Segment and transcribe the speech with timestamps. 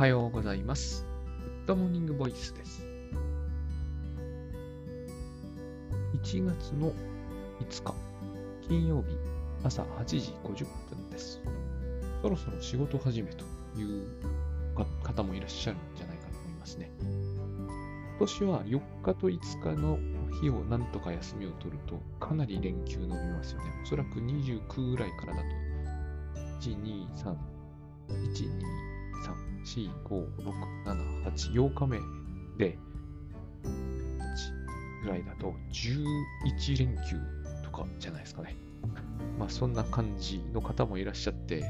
[0.00, 1.04] はようございます。
[1.44, 2.82] グッドモーニングボイスです。
[6.14, 6.90] 1月の
[7.60, 7.94] 5日、
[8.66, 9.18] 金曜日、
[9.62, 11.42] 朝8時50分です。
[12.22, 13.44] そろそろ仕事始めと
[13.78, 14.06] いう
[15.02, 16.90] 方もいらっしゃるんじゃないかと思いますね。
[16.98, 19.98] 今年は4日と5日の
[20.40, 23.66] 日をなんとか休みを取ると、かなり連休伸びますよね。
[23.84, 25.46] おそらく29ぐらいからだと、
[26.66, 27.36] 1、2、3、
[28.08, 28.60] 1、2、
[29.26, 30.52] 3、4、5、6、
[30.86, 31.98] 7、8、8日目
[32.58, 32.78] で、
[33.64, 37.16] 8ぐらいだと11連休
[37.64, 38.56] とかじゃないですかね。
[39.38, 41.64] まあそんな感じの方もいらっしゃって、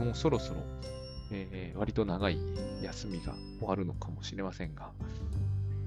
[0.00, 0.60] もうそろそろ、
[1.30, 2.38] えー割と長い
[2.82, 4.90] 休みが終わるのかもしれませんが、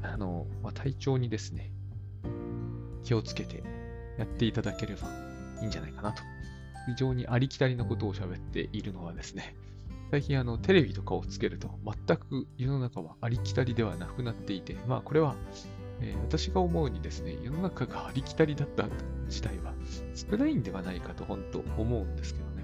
[0.03, 1.71] あの、まあ、体調にですね、
[3.03, 3.63] 気をつけて
[4.17, 5.07] やっていただければ
[5.61, 6.23] いいんじゃないかなと。
[6.87, 9.55] 非常にありきたりのことを喋っているのはですね、
[10.11, 15.35] 最近あのテレビとかをつけると全く世の中はありきたりではなくなっていて、まあこれは、
[15.99, 18.85] えー私が思うにですね、世の中がありきたりだった
[19.27, 19.73] 時代は
[20.13, 22.63] 少ないんではないかと本当思うんですけどね。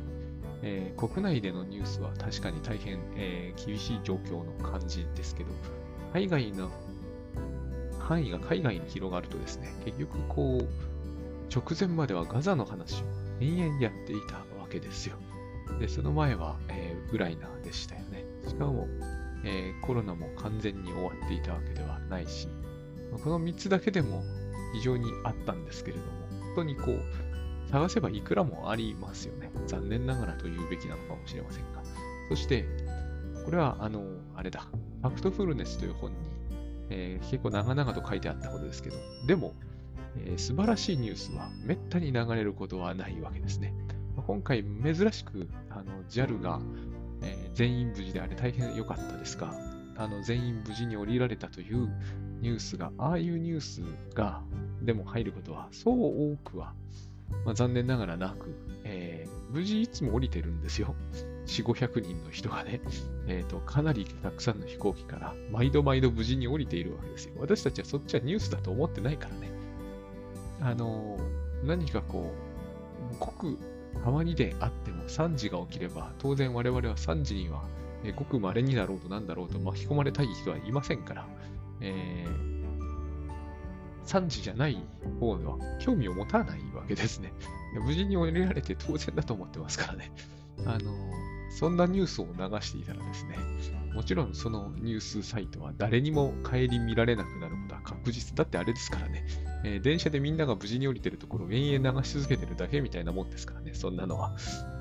[0.62, 5.50] えー国内でのニュースは確かに大変、えー厳しい状況の感じですけど、
[6.14, 6.70] 海外の
[8.00, 10.68] 範囲が海外に広がるとですね、結局こう、
[11.54, 13.06] 直前まではガザの話を
[13.40, 15.18] 延々やっていたわけですよ。
[15.80, 18.24] で、その前は、えーウクライナでしたよね。
[18.48, 18.88] しかも、
[19.44, 22.48] えーコロナも完全に終わっていたわけではないし、
[23.24, 24.24] この3つだけでも
[24.74, 26.12] 非常にあったんですけれども、
[26.46, 29.50] 本当にこう、探せばいくらもありますよね。
[29.68, 31.82] 残念ながらと言うべきなのかもしれませんが。
[32.30, 32.66] そして、
[33.46, 34.06] これは、あの、
[34.36, 34.68] あれだ、
[35.02, 36.18] ファクトフルネスという本に、
[36.90, 39.54] えー結構長々と書いてあったことですけど、でも、
[40.18, 43.74] えー素晴らしいニュースはめったに流れることはないわけですね。
[44.28, 46.60] 今回珍しくあの JAL が、
[47.22, 49.54] えー全員無事であれ大変良かったですが、
[49.98, 51.90] あの全員無事に降りられたという
[52.40, 53.82] ニュースが、ああいうニュース
[54.16, 54.42] が
[54.82, 56.74] でも入ることはそう多くは、
[57.46, 60.96] まあ、残念ながらなく、えー無事いつも降りてるんですよ。
[61.46, 62.80] 4、500人の人がね、
[63.28, 67.34] えーと、かなりたくさんの飛行機から毎度毎度無事に降りているわけですよ。
[67.38, 69.52] 私たちはそっちはニュースだと思ってないからね。
[70.62, 72.32] あのー何かこ
[73.14, 73.58] う、ごく
[74.04, 77.64] たまにであっても3時が起きれば、当然我々は3時には、
[78.04, 81.28] えごく稀にだろうとなんだろうと巻き込まれたい人はいませんから、
[81.82, 82.52] えー
[84.06, 84.78] 3時じゃない
[85.20, 87.32] 方は興味を持たないわけですね。
[87.86, 90.12] 無事に降りられて当然だと思ってますからね。
[90.66, 90.92] あの
[91.50, 93.38] そんなニュースを流していたらですね、
[93.94, 99.26] もちろんそのニュースサイトは誰にも顧みられなくなることは確実だってあれですからね、
[99.64, 104.36] えー電車でみんなが無事に降りてるところを延々流し続けてるだけみたいなもんですからね、そんなのは。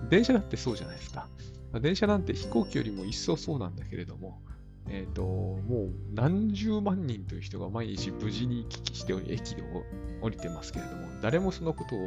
[0.08, 1.28] 電車だってそうじゃないですか。
[1.72, 4.40] ま電車なんて飛行機よりも一層そうなんだけれども、
[4.88, 9.84] えっ、と、もう何十万人という人が毎日無事に行き来して駅を
[10.20, 11.98] 降りてますけれども、誰もそのことを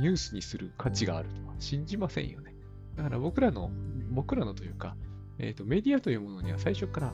[0.00, 2.54] ニュースにする価値があるとは信じませんよね。
[2.96, 3.70] だから僕らの、
[4.10, 4.96] 僕らのというか、
[5.38, 7.12] えっ、と、メディアというものには最初から、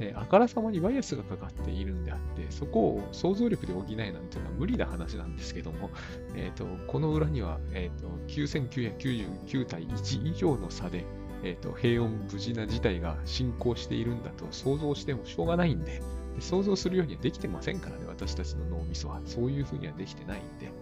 [0.00, 5.90] えーあからさまにバイアスがかかっているんであって、そこを想像力で補えなんていうのは無理な話なんですけども、
[6.34, 11.04] えっ、と、この裏には、えっ、と、9999対1以上の差で、
[11.44, 16.02] えっ、と、平穏無事な事態が進行しているんだと想像してもしょうがないんで、
[16.40, 19.20] 想像するようにはできてませんからね、私たちの脳みそは。
[19.26, 20.72] そういうふうにはできてないんで、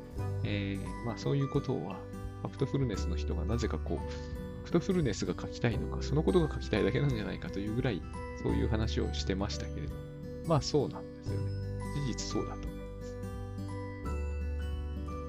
[0.44, 1.96] えーまあそういうことは、
[2.42, 8.02] ファクトフルネスの人がなぜかこう、クトフルネスが書きたいのか、そのことが書きたいだけなんじゃないかというぐらい、
[8.42, 10.00] そういう話をしてましたけれども、
[10.46, 11.50] まあそうなんですよね。
[12.06, 13.02] 事実そうだと思いま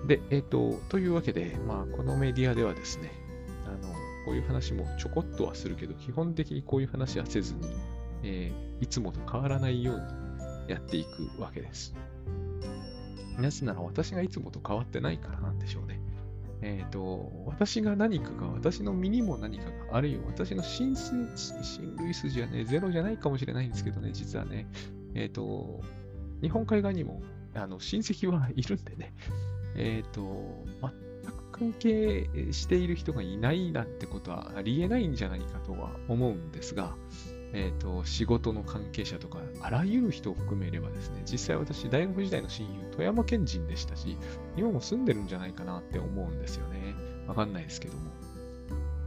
[0.03, 0.07] す。
[0.07, 3.11] で、えっ、と、というわけで、まあこのメディアではですね、
[3.65, 3.93] あの、
[4.25, 7.61] こういう話もちょこっとはするけど、基本的にこういう話はせずに、
[8.23, 11.93] えーいつもと変わらないようにやっていくわけです。
[13.37, 15.99] なぜなら私がいつもと変わってないからなんでしょうね。
[16.61, 24.67] えっ、と、私が何かが、私の身にも何かが、あるいは私の親水親類筋はね、ゼロじゃないかもしれないんですけどね、実はね、
[25.15, 25.81] えっ、と、
[26.41, 27.21] 日本海側にも
[27.53, 29.13] あの親戚はいるんでね、
[29.75, 36.95] えっ、と、全く関係している人がいないなんてことはありえないんじゃないかとは思うんですが、
[37.53, 44.17] えっ、と、仕事の関係者とか、あらゆる人を含めればですね、実際私、大学時代の親友、富山県人でしたし、
[44.55, 46.95] 今も住んでるんじゃないかなって思うんですよね。
[47.27, 48.11] わかんないですけども。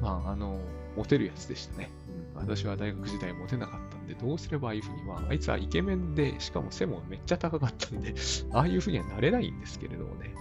[0.01, 0.61] まあ、あの、
[0.97, 1.91] モテるやつでしたね。
[2.35, 8.15] うん、私は大学時代モテなかったんで、どうすればああいうふうに、まあ、あいつはイケメンで、しかも背もめっちゃ高かったんで、
[8.53, 10.35] ああいうふうにはなれないんですけれどもね。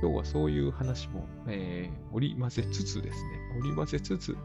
[0.00, 4.36] 今日はそういう話も、えー織り交ぜつつですね、織り交ぜつつ、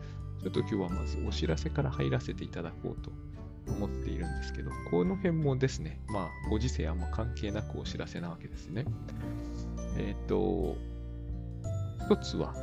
[0.43, 3.11] ちょっと今日はまずお知らせから入らせていただこうと
[3.71, 8.85] 思っているんですけど、この辺もですね、まあ、ご時世あんま関係なくお知らせなわけですね。
[9.97, 10.77] えっ、ー、と、
[12.05, 12.53] 一つは、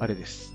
[0.00, 0.52] あれです。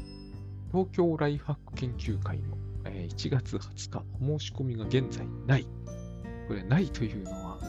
[0.72, 5.68] 東京ライフハック研究会の、1月20日、申し込みが現在ない。
[6.48, 7.60] これ、ないというのは、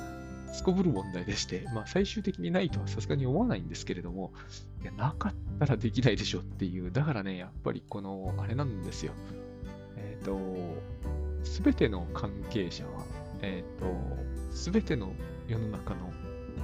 [0.52, 4.32] すこぶる問題でして、まあ、最終的にないとはさすがに思わないんですけれども、
[4.82, 9.12] いやなかったらできないでしょっていう、だからね、やっぱりこの、あれなんですよ。
[9.96, 10.38] えっ、ー、と、
[11.44, 13.04] すべての関係者は、
[13.42, 15.12] えっ、ー、と、すべての
[15.46, 16.12] 世の中の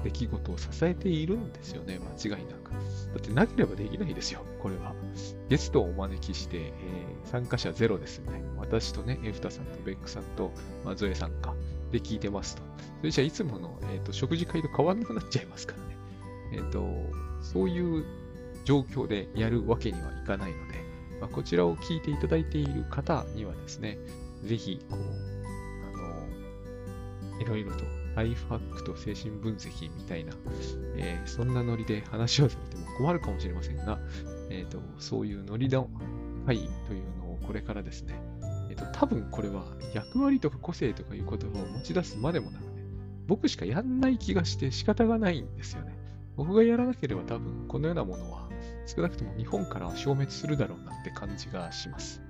[0.05, 2.71] 出来事を支えているんですよね、間違いなく。
[2.71, 2.79] だ
[3.19, 4.95] ってなければできないですよ、これは。
[5.49, 8.43] ゲストをお招きして、えー、参加者ゼロですね。
[8.59, 10.53] 私とね、エフタさんとベックさんと、
[10.85, 11.55] まあ、ゾエさんか、
[11.93, 12.63] で聞いてますと。
[13.01, 15.97] それじゃあいつもの、えーと、食事会と変わらなくなっちゃいますからね。
[16.53, 16.87] えっ、ー、と、
[17.41, 18.05] そういう
[18.65, 20.75] 状況でやるわけにはいかないので、
[21.21, 23.99] まあ、こちらを聞いていただいている方にはですね、
[24.45, 25.01] ぜひ、こう、
[25.95, 27.85] あの、いろいろと
[28.17, 30.33] ライフハックと精神分析みたいな、
[30.97, 33.99] えー、そんなノリで話をされても困るかもしれませんが、
[34.51, 35.89] えーと、そういうノリの
[36.47, 38.15] 会というのをこれからですね、
[38.77, 39.65] と、多分これは
[39.95, 42.69] 役割とか個性とかいう言葉を持ち出すまでもなくね、
[43.27, 45.97] 僕しかやんない気がして仕方がないんですよね。
[46.37, 48.49] 僕がやらなければ多分このようなものは
[48.87, 52.23] 少なくとも日本からは消滅するだろうなって感じがします。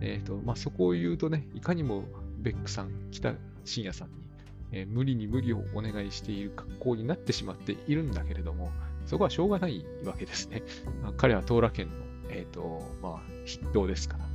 [0.00, 2.04] えっ、ー、と、まあ、そこを言うとね、いかにも
[2.38, 3.34] ベックさん、北
[3.64, 4.26] 信也さんに
[4.72, 8.70] えー、無理に無理をお願いしている格好になってしまっているんだけれども、
[9.06, 10.62] そこはしょうがないわけですね。
[11.02, 11.94] まあ、彼は東羅県の、
[12.30, 14.26] えっ、ー、と、まあ、筆頭ですから。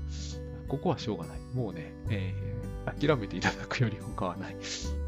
[0.68, 1.40] ここはしょうがない。
[1.54, 4.56] もうね、えー、諦めていただくより他はない。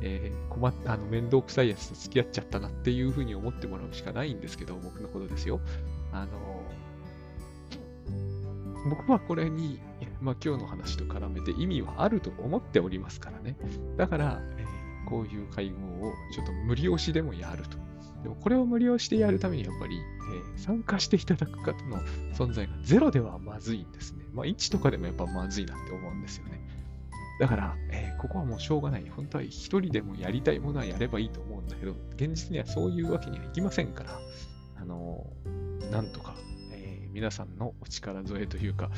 [0.01, 5.59] えー、困った、あの、面倒くさいやつと付き合っちゃったなっていうふうに思ってもらうしかないんですけど、僕のことですよ。
[6.11, 6.63] あの
[8.89, 9.79] 僕はこれに、
[10.21, 13.56] まあ、今日の話と絡めて意味はあると思っておりますからね。
[13.97, 14.65] だから、え
[15.06, 17.77] こういう会合をちょっと無料しでもやると。
[18.23, 21.99] でもこれを無料してやるためにやっぱり、えー、参加していただく方の
[22.33, 24.25] 存在がゼロではまずいんですね。
[24.33, 26.61] まあ1とかでもやっぱまずいなって思うんですよね。
[27.39, 29.09] だから、えー、ここはもうしょうがない。
[29.09, 34.19] 本当は一人でもやりたいものはやればいいと思うんだけど、現実にはそういうわけにはいきませんから、
[34.81, 36.35] あのー、なんとか
[37.13, 38.89] 皆さんのお力添えというか、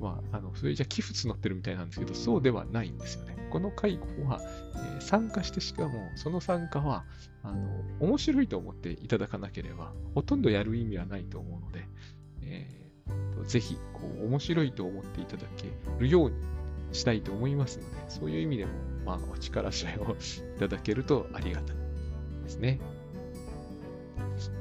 [0.00, 3.48] まあ、あの、それじゃ寄付募ってるみたいなんですけど、そうではないんですよね。
[3.50, 4.40] この会合は、
[4.76, 7.04] えー、参加してしかも、その参加は、
[7.42, 11.84] あの、面白いと思っていただかなければ、ほとんどやる意味はないと思うので、
[12.42, 16.36] えー、ぜひ、こう、面白いと思っていただけるように
[16.92, 18.72] したいと思いますので、そういう意味でも、
[19.04, 21.76] まあ、お力添えをいただけるとありがたい
[22.44, 22.78] ですね。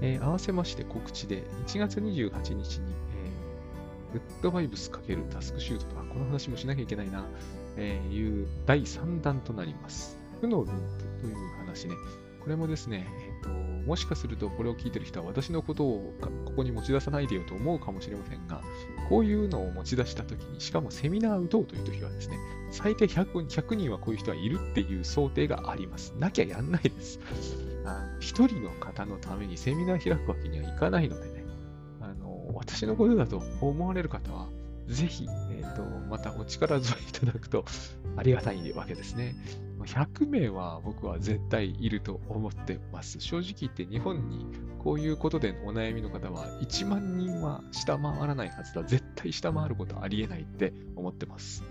[0.02, 2.94] えー、合わせまして告知で、1月28日に、
[4.14, 7.26] グッドバイブス×タスクシュートとか、この話もしなきゃいけないな、
[7.76, 10.18] えー、いう第3弾となります。
[10.40, 11.96] 負のループという話ね。
[12.44, 13.08] これもですね、
[13.42, 16.14] えーと、もしかするとこれを聞いてる人は私のことを
[16.46, 18.62] ここに持ち出さないでよと思うかもしれませんが、
[19.10, 22.38] こういうのを持ち出したときに、しかもセミナー打とうというときはですね、
[22.70, 26.14] 最低 100, 100人はこういう人はいるっていう想定があります。
[26.20, 27.20] なきゃやんないです。
[28.20, 31.33] 一人の方のためにセミナー開くわけにはいかないので、
[32.64, 34.48] 私のことだと思われる方は、
[34.88, 37.66] ぜひ、えーと、またお力添えいただくと
[38.16, 39.36] ありがたいわけですね。
[39.80, 43.20] 100名は僕は絶対いると思ってます。
[43.20, 44.46] 正直言って日本に
[44.80, 48.84] こういうことでのお悩みの方は1万人は下回らないはずだ。
[48.84, 51.64] 絶対下回ることはありえないって思ってます。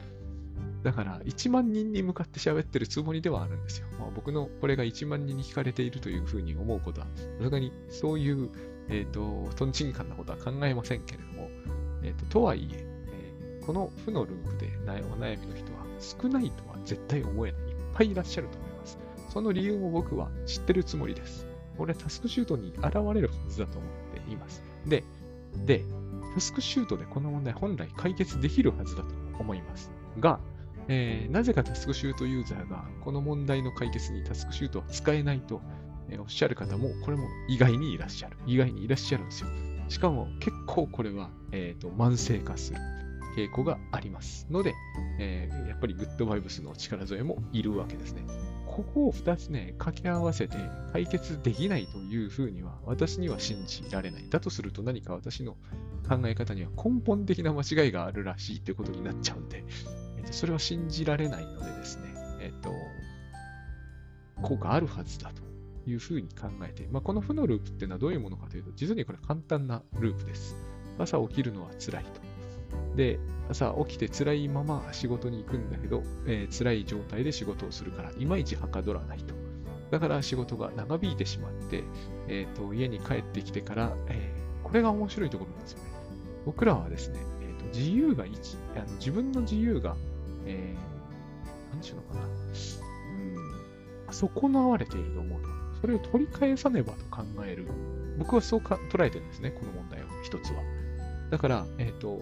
[0.82, 3.86] だから1万人に向かって喋ってるつもりではあるんですよ。
[3.98, 8.50] まあ、僕のこれが1万人に聞かれているというふうに思うことは、さすがにそういう
[8.88, 11.50] えっ、ー、と、とんちんかんなことは考えませんけれども、
[12.02, 17.60] えっ、ー、と、とはいええー、この負のループでお悩みの人は少ないとは絶対思えない。
[17.62, 18.98] いっぱいいらっしゃると思います。
[19.30, 21.46] その理由も僕は知ってるつもりです。
[21.76, 24.62] これタスクシュートに現れるはずだと思っています。
[24.86, 25.04] で、
[25.64, 25.84] で、
[26.34, 29.08] タスクシュートでこの問題本来解決できるはずだと
[29.38, 29.90] 思います。
[30.18, 30.40] が、
[30.88, 35.60] えー、なぜかタスクシュートユーザーがこの問題の解決にタスクシュートは使えないと
[36.18, 38.36] おっしゃる方も、これも意外にいらっしゃる。
[38.46, 39.48] 意外にいらっしゃるんですよ。
[39.88, 42.78] しかも結構これは、えーと、慢性化する
[43.36, 44.74] 傾向がありますので、
[45.18, 48.22] えー、やっぱりグッドバイブスの力添えもいるわけですね。
[48.66, 50.56] ここを2つね、掛け合わせて
[50.92, 54.28] 解決できないというふうには私には信じられない。
[54.30, 55.56] だとすると何か私の
[56.08, 59.64] 考え方には根本的な間違いがあるらしいということになっちゃうんで、
[60.18, 62.72] えー、とそれは信じられないのでですね、えっ、ー、と、
[64.42, 65.51] 効果あるはずだと
[65.86, 70.56] いうふうに考えて、まあ、この負のループっていうのはどういうものかというと、実にこれ簡単なループです。
[70.98, 72.20] 朝起きるのは辛いと。
[72.96, 73.18] で、
[73.50, 79.34] 朝起きて辛いまま仕事に行くんだけど、えー、辛い状態で仕事をするから、いまいちはかどらないと。
[79.90, 81.84] だから仕事が長引いてしまって、
[82.28, 85.84] えーと、家に帰ってきてから、えー、これが面白いところなんですよね。
[86.46, 89.94] 僕らはですね、えーと、自由が一あの自分の自由が、
[90.46, 92.26] えー、何て言うのかな、
[94.08, 95.61] うん、損なわれていると思うと。
[95.82, 97.66] それを取り返さねばと考える。
[98.18, 100.62] 僕はそうか捉えてるんですね、この問題を、一つは。
[101.30, 102.20] だから、えっ、ー、と、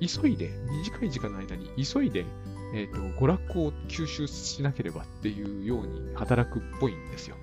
[0.00, 0.50] 急いで、
[0.82, 2.26] 短い時間の間に急いで、
[2.74, 7.36] えっ、ー、と、娯楽を吸収しなければっていうように働くっぽいんですよ。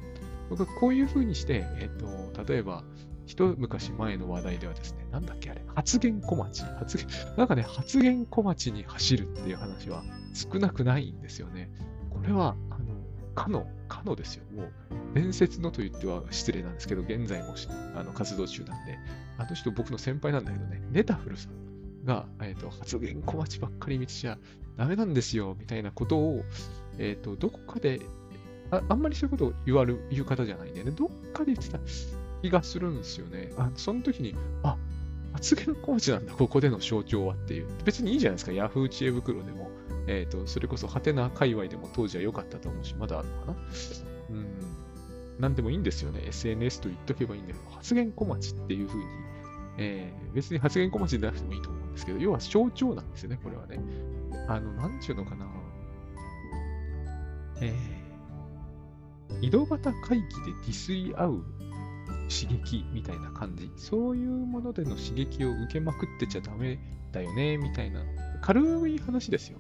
[0.50, 2.84] 僕はこういうふうにして、えっ、ー、と、例えば、
[3.26, 6.66] 一昔前の話題ではですね、なんだっけあれ、発言小町。
[6.78, 7.08] 発言、
[7.38, 11.70] なんかね、発言小町に走るっていう話は少なくないんですよね。
[12.10, 12.58] これは、
[13.36, 14.44] かの、かのですよ。
[14.56, 14.72] もう、
[15.14, 17.56] 伝説のと言っては失礼なんですけど、現在も
[17.96, 18.98] あの活動中なんで、
[19.38, 24.38] あの人僕の先輩なんだけどね、ネタフルさんが、えーと、発言小町ばっかり見てちゃ
[24.78, 26.44] ダメなんですよ、みたいなことを、
[26.98, 28.02] えっ、ー、と、どこかで
[28.72, 31.80] あ、あんまりそういうことを言われる、言う方じゃないんでね、どっかで言ってた
[32.42, 33.52] 気がするんですよね。
[33.58, 34.78] あその時に、あ、
[35.34, 37.68] 発言小町なんだ、ここでの象徴はっていう。
[37.84, 39.70] 別にいいじゃないですか、ヤフー知恵袋でも。
[40.08, 43.58] えっ、ー、と、それこそ、ハテナ界隈でも当時は良かったと思うし、まだあるのかな。
[44.32, 44.48] うん。
[45.40, 46.22] なんでもいいんですよね。
[46.28, 49.06] SNS と言っとけばいいんだけど、発言小町っていうふうに、
[49.78, 53.80] えー、別に発言小町でなくてもいいと思うんですけど、要は象徴なんですよね、これはね。
[54.48, 55.48] あの、なんちゅうのかな。
[57.62, 61.44] えー、井戸端会議でディスり合う
[62.30, 63.72] 刺激みたいな感じ。
[63.78, 66.80] そういうものでの刺激を受けまくってちゃダメ
[67.12, 68.04] だよね、みたいな、
[68.42, 69.60] 軽い話ですよ。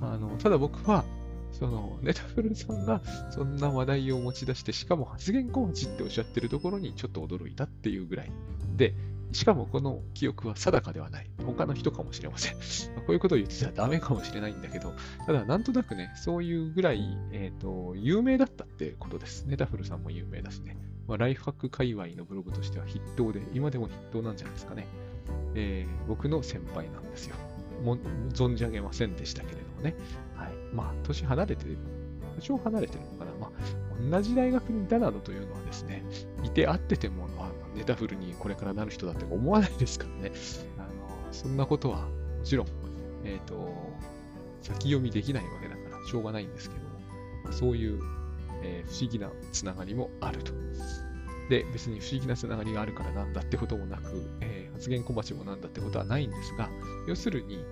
[0.00, 1.04] あの、ただ僕は、
[1.52, 8.32] その、ネタフルさんがそんな話題を持ち出して、しかも発言コーチっておっしゃってるところにちょっと驚いたっていうぐらい。
[8.76, 8.94] で、
[9.32, 11.30] しかもこの記憶は定かではない。
[11.44, 12.54] 他の人かもしれません。
[12.54, 14.92] こういうことを言ってたらダメかもしれないんだけど、
[15.26, 19.44] ただなんとなくね、そういうぐらい、えっ、ー、と、有名だったってことです。
[19.46, 20.76] ネタフルさんも有名だしね。
[21.06, 24.86] まあ、ライフハック界隈のブログとしては筆頭で、今でも筆頭なんじゃないですかね。
[25.54, 27.36] えー、僕の先輩なんですよ。
[27.84, 27.96] も
[28.32, 29.94] 存じ上げませんでしたけれどもね。
[30.34, 30.52] はい。
[30.74, 31.64] まあ、年離れて、
[32.36, 33.32] 多少離れてるのかな。
[33.40, 33.50] まあ、
[34.10, 36.04] 同じ大学にいたなどというのはですね、
[36.44, 40.32] いて会ってても、まあ、ネタフルにこれからなる人だって思わないですからね。
[40.78, 40.88] あの
[41.32, 42.66] そんなことは、もちろん、
[43.24, 43.74] えっ、ー、と、
[44.62, 46.90] 先読みできないわけだから、しょうがないんですけども、
[47.44, 48.00] まあ、そういう、
[48.62, 50.52] えー、不思議なつながりもあると。
[51.48, 56.70] で、別に不思議なつながりがあるからなんだってこともなく、えー、発言小鉢もなんだってことはないんですが、
[57.08, 57.64] 要するに、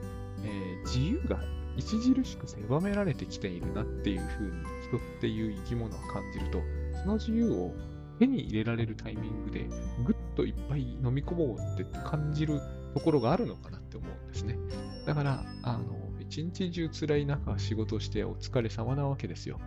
[0.44, 1.40] えー、自由が
[1.80, 4.50] 著しく狭められてきているなっていうふうに
[4.88, 6.60] 人っていう生き物を感じると、
[7.02, 7.74] その自由を
[8.18, 9.68] 手に入れられるタイミングで
[10.04, 12.60] ぐっといっぱい飲み込もうって感じる
[12.94, 14.58] ところがあるのかなって思うんですね。
[15.06, 19.60] だから、あの、一日中辛い中仕事してお疲れ様なわけですよ。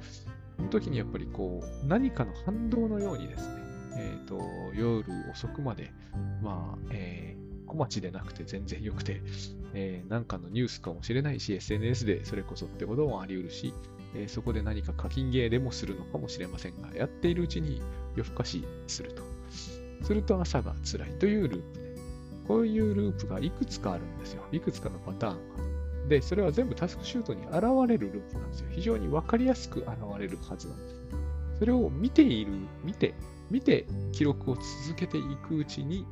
[0.58, 3.56] その時にやっぱりこう、何かの反動のようにですね、
[3.96, 4.40] えっ、ー、と、
[4.74, 5.92] 夜遅くまで、
[6.42, 7.41] まあ、えー、
[7.72, 9.22] 小町でなくて全然良くて、
[9.74, 13.74] えー、なんかのニュースかもしれないし、SNS でそれこそってこともあり得るし、
[14.14, 17.82] えー、そこで何か課金ゲーでもするのかもしれませんが、やっているうちに
[18.16, 19.24] 夜更かしすると。
[20.04, 21.96] すると朝が辛いというループで、
[22.48, 24.44] こういうループがいくつかあるんですよ。
[24.52, 26.10] いくつかのパターンが。
[26.10, 28.68] で、それは全部タスクシュートに現れるループなんですよ。
[28.72, 30.96] 非常にわかりやすく現れるはずなんです。
[31.60, 32.52] それを見ている、
[32.84, 33.14] 見て、
[33.52, 36.06] 見て記録を続けていくうちに、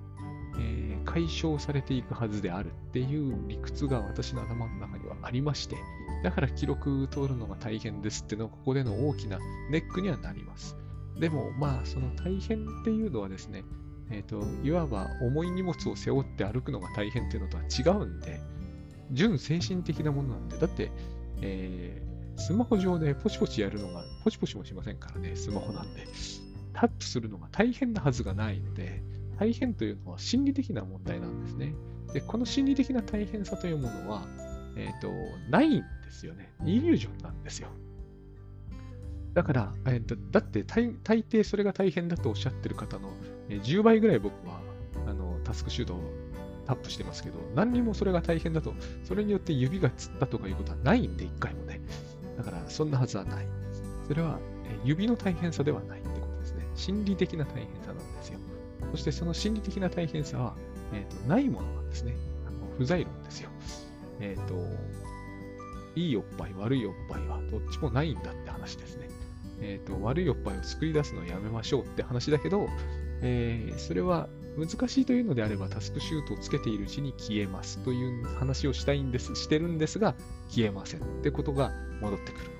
[0.59, 5.77] えー、解消されていくはずであるっていう理屈が私の頭の中にはありまして、
[6.23, 9.39] だから記録取るのが大変ですっていうのはここでの大きな
[9.69, 10.75] ネックにはなります。
[11.19, 13.63] でもまあその大変っていうのはですね、
[14.11, 18.39] えっ、ー、と、いわば重い荷物を背負って歩くのが大変っていうのとは違うんで、
[19.11, 20.91] 純精神的なものなんで、だって、
[21.41, 26.07] えー、スマホ上でポチポチやるのが、ポチポチもしませんからね、スマホなんで。
[26.73, 29.03] タップするのが大変なはずがないので、
[29.39, 31.73] 大変というのは心理的な問題なんですね。
[32.13, 34.27] で、この心理的な大変さというものは、
[34.75, 35.11] えっ、ー、と、
[35.49, 36.51] ないんですよね。
[36.65, 37.69] イリュージョンなんですよ。
[39.33, 43.11] だから、えー、とだって大大抵それが大変だとおっしゃってる方の、
[43.47, 44.59] え、10倍ぐらい僕は
[45.07, 46.01] あのタスクシュートを
[46.65, 51.79] タップしてますけど、何にもそれが大変だと、それによって指がつったとかいうことはないんで、一回もね。
[52.37, 53.47] だから、そんなはずはない。
[54.07, 56.67] それは、え、指の大変さではないってことですね。
[56.75, 57.78] 心理的な大変さ。
[58.91, 60.55] そしてその心理的な大変さは、
[60.93, 62.15] えーと、ないものなんですね。
[62.47, 63.49] あの不在論ですよ。
[64.19, 64.55] えっ、ー、と、
[65.95, 69.09] いいおっぱい、悪いおっぱいはどっちもないんだって話ですね。
[69.61, 72.67] えっ、ー、と、悪いおっぱいを作り出すのをやめましょうって話だけど、
[73.21, 80.15] えー、それは難しいというのであればタスクシュートをつけているうちに消えますという話をしたいんです、してるんですが、
[80.49, 82.58] 消えませんってことが戻ってくる。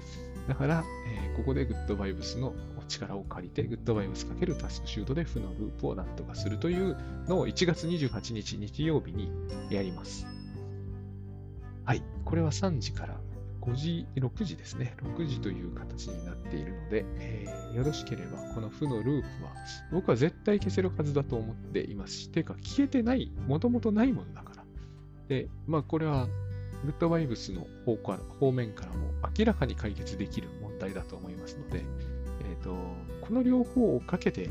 [0.50, 2.56] だから、えー、ここでグッドバイブスの
[2.88, 9.32] 力を借りて、グッドバイブスかけるタスクシュートで負のループをなんとかするというのを1月28日日曜日に
[9.70, 10.26] やります。
[11.86, 12.02] はい。
[12.26, 13.20] これは3時から
[13.62, 14.96] 5時、6時ですね。
[15.04, 19.52] 6時という形になっているので、えー、よろしければ、この負のループは、
[19.92, 24.66] 僕は絶対消せるはずだと思っていますし、てか、消えてない、もともとないものだから。
[25.28, 26.28] で、まあ、これは、
[26.86, 31.84] グッドバイブスの方から方面からも明らかに解決できる問題だと思いますので、
[32.42, 32.76] えーと、
[33.22, 34.50] この両方をかけて、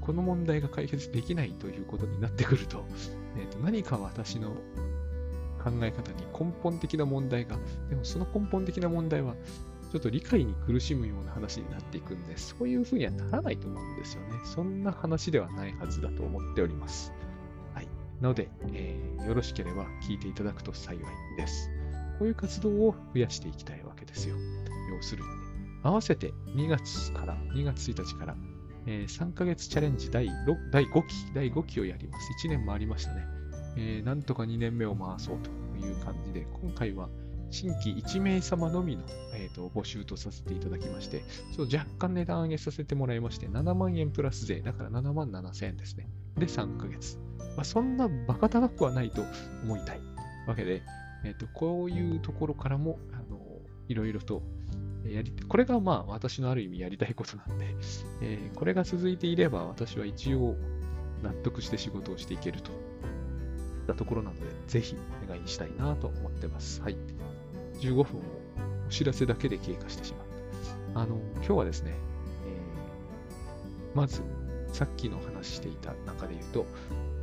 [0.00, 2.84] この問題が解決できないということになってくると、
[3.38, 4.56] えーと何か私の
[5.62, 7.56] 考え方に根本的な問題が、
[7.88, 9.36] でもその根本的な問題は、
[9.92, 14.28] ちょっと理解に苦しむような話になっていくんで、そういうふうにはならないと思うんですよね。
[14.44, 17.12] そんな話ではないはずだと思っております。
[18.22, 21.04] なので、えー、よろしければ聞いていただくと幸い
[21.36, 21.68] です。
[22.20, 24.36] こういう活動を増やしていきたいわけですよ。
[24.94, 25.34] 要するにね。
[25.82, 28.36] 合わせて2月から、2月1日から、
[28.86, 30.28] えー、3ヶ月チャレンジ第
[30.70, 32.46] 第5期、第5期をやります。
[32.46, 33.26] 1年もありましたね。
[33.76, 35.50] えー、なんとか2年目を回そうと
[35.84, 37.08] いう感じで、今回は
[37.50, 39.02] 新規1名様のみの、
[39.34, 41.24] えーと、募集とさせていただきまして、
[41.56, 46.08] そう若干値段上げさせてもらいまして、7万円プラス税、だから7万7千円ですね。
[46.38, 47.18] で、3ヶ月。
[47.56, 49.22] まあ、そんなバカ高くはないと
[49.62, 50.00] 思いたい
[50.46, 50.82] わけで、
[51.24, 53.38] えーと、こういうところからも、あの
[53.88, 54.42] いろいろと
[55.04, 57.74] やり、これがまあ私のある意味やりたいことなんで、
[58.20, 60.56] えー、これが続いていれば私は一応
[61.22, 62.76] 納得して仕事をしていけるといっ
[63.86, 66.82] たところなので、ぜひお願いしたいなと思ってます。
[66.82, 66.96] はい。
[67.80, 68.04] 15分を
[68.86, 70.26] お知らせだけで経過してしまっ
[70.94, 71.00] た。
[71.00, 74.22] あの、今日はですね、えー、まず、
[74.72, 76.66] さっきの話していた中で言うと、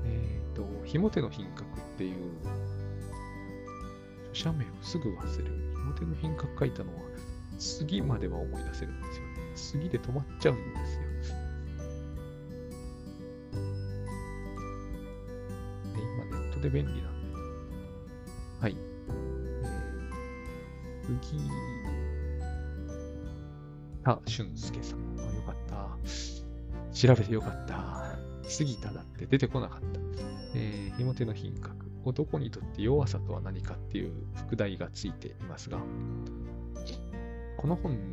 [0.09, 2.15] えっ、ー、と、ひも手の品格っていう、
[4.31, 5.53] 著者名をすぐ忘れる。
[5.75, 7.01] ひも手の品格書いたのは、
[7.57, 9.39] 次までは思い出せるんですよね。
[9.55, 11.01] 次で止まっちゃうんですよ
[15.93, 16.53] 今ネッ。
[16.53, 17.37] トで便利なんで。
[18.61, 18.77] はい。
[21.03, 21.41] えー、杉
[24.03, 24.99] 田俊介さん。
[25.19, 25.89] あ、よかった。
[26.93, 27.88] 調べてよかった。
[28.49, 29.99] 杉田だって出てこなかった。
[30.55, 31.89] えー、ひも手の品格。
[32.05, 35.79] 男にとって弱さとは何かっていう副題がついていますが、
[37.57, 38.11] この本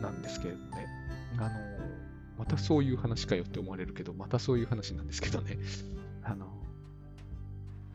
[0.00, 0.86] なんですけれどね、
[1.36, 1.50] あの、
[2.38, 5.58] またそういう話かよって思われるけど、またそういう話なんですけどね、
[6.22, 6.46] あの、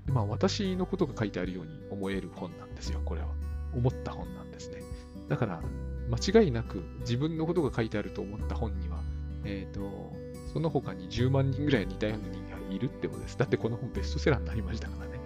[0.07, 3.27] まあ私のことが書いてあるように思える本なんですよ、これは。
[3.73, 4.83] 思った本なんですね。
[5.29, 5.61] だから、
[6.09, 9.01] 間違いなく自分のことが書いてあると思った本には、
[9.45, 10.13] えっ、ー、と、
[10.53, 13.37] その他に10万人ぐらい似たような人がいるってことです。
[13.37, 15.19] だってこの本ベストセラーになりましたからね。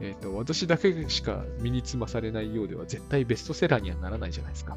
[0.00, 4.76] え、ー、と、私だけしか身につまされないようでは絶対ベストセラーにはならないじゃないですか。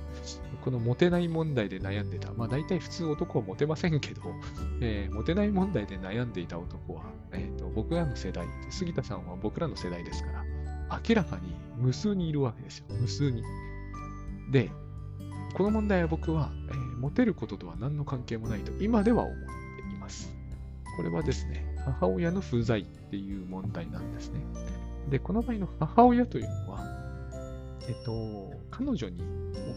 [0.63, 2.31] このモテない問題で悩んでた。
[2.33, 4.21] まあ大体普通男はモテませんけど、
[4.79, 10.45] えー、モテない問題で悩んでいた男は、えーと、僕らの世代、杉田さんは僕らの世代ですから、
[11.07, 12.85] 明らかに無数にいるわけですよ。
[12.91, 13.43] 無数に。
[14.51, 14.71] で、
[15.55, 19.66] この問題は僕は、えー、モテることとは何の関係もないと今では思っています。
[20.97, 24.41] これはですね、母親の不在っていう問題なんですね。
[25.09, 26.83] で、この場合の母親というのは、
[27.87, 29.21] えっと、彼女に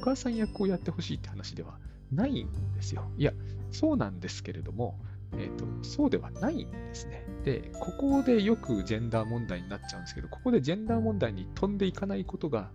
[0.01, 1.79] お母さん役をやってほしいって話では
[2.11, 3.05] ないんですよ。
[3.19, 3.33] いや、
[3.71, 4.99] そうなんですけれども、
[5.37, 7.27] えっと、そうではないんですね。
[7.45, 12.71] で、ここでよくジェンダー問題になっちゃうんですけど、ここでジェンダー問題に飛んでいかないことが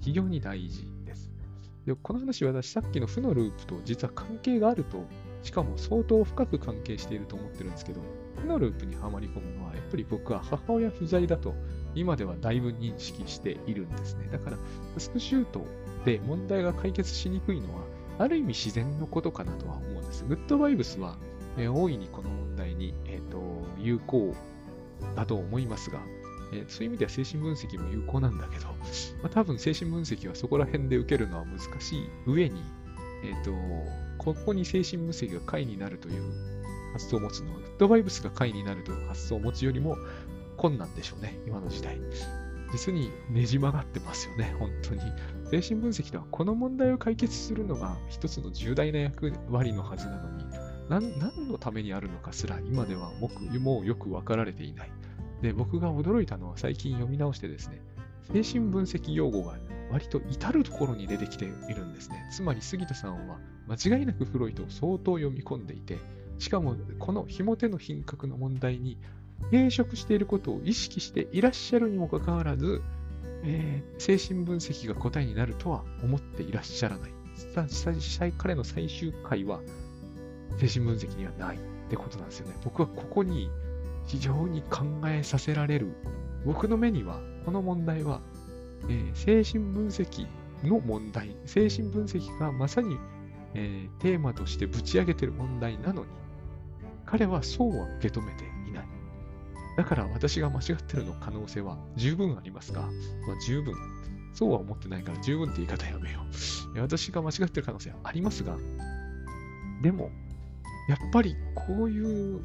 [0.00, 1.28] 非常に大事です。
[1.86, 5.04] でこの話は私さっきの負のループと実は関係があると、
[5.48, 8.02] しかも相当深く関係していると思ってるんですけど、
[8.36, 11.54] 負のループにはまり込むのは、やっぱり僕は母親不在だと
[11.94, 14.28] 今ではだいぶ認識しているんですね。
[14.30, 14.58] だから、
[14.92, 15.64] タスクシュート
[16.04, 17.80] で問題が解決しにくいのは、
[18.18, 20.26] ある意味自然のことかなとは思うんです。
[20.26, 21.16] グッドバイブスは、
[21.56, 23.40] えー、大いにこの問題に、えーと、
[23.78, 24.34] 有効
[25.16, 26.00] だと思いますが、
[26.52, 28.74] え、そういう意味では精神分析も有効なんだけど、ま
[29.24, 32.62] あ、多分精神分析はそこら辺で受けるのは難しい上に、
[33.24, 33.52] えーと、
[34.18, 36.22] ここに精神分析が解になるという
[36.92, 39.96] 発想を持つのは、グッドバイブスが解になるという発想を持つよりも
[40.56, 41.98] 困難でしょうね、今の時代。
[42.70, 45.00] 実にねじ曲がってますよね、本当に。
[45.50, 50.44] 精神分析ではこの問題を解決するのが一つの重大な役割のはずなのに、
[50.88, 53.10] 何のためにあるのかすら今では
[53.60, 54.90] もうよく分かられていない。
[55.40, 57.80] で、僕が驚いたのは最近読み直してですね、
[58.34, 59.56] 精神分析用語が
[59.90, 62.28] 割と至るところに出てきているんですね。
[62.30, 65.98] つまり杉田さんは間違いなくフロイトを相当読み込んでいて、
[66.38, 68.98] しかもこの紐手の品格の問題に
[69.50, 72.82] 抵触していることを意識していらっしゃるにもかかわらず、
[73.44, 77.12] えー、精神分析が答えになるとは思っていらっしゃらない。
[77.56, 79.60] 実際彼の最終回は
[80.58, 82.54] 精神分析にはないってことなんですよね。
[82.64, 83.48] 僕はここに
[84.06, 85.94] 非常に考えさせられる。
[86.44, 88.20] 僕の目にはこの問題は、
[88.88, 90.26] えー、精神分析
[90.64, 92.96] の問題、精神分析がまさに、
[93.54, 96.10] えー、テーマとしてぶち上げてる問題なのに、
[97.06, 98.88] 彼はそうは受け止めていない。
[99.76, 102.90] だから私が間違ってるの可能性は十分ありますが、まあ、
[103.46, 103.74] 十分。
[104.34, 106.20] そうは思ってないから十分って言い方やめよ
[106.76, 106.80] う。
[106.80, 108.56] 私が間違ってる可能性はありますが、
[109.82, 110.10] でも、
[110.88, 112.40] やっぱりこういう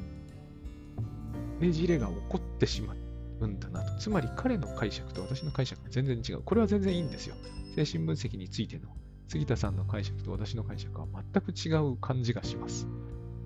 [1.60, 2.98] ねじれが起こってしまう
[3.48, 3.98] んだなと。
[4.00, 6.42] つまり彼の解釈と私の解釈が全然違う。
[6.44, 7.36] これは全然いいんですよ。
[7.76, 8.90] 精神分析についての
[9.28, 12.88] 杉田さんの解釈と私の解釈は全く違う感じがします。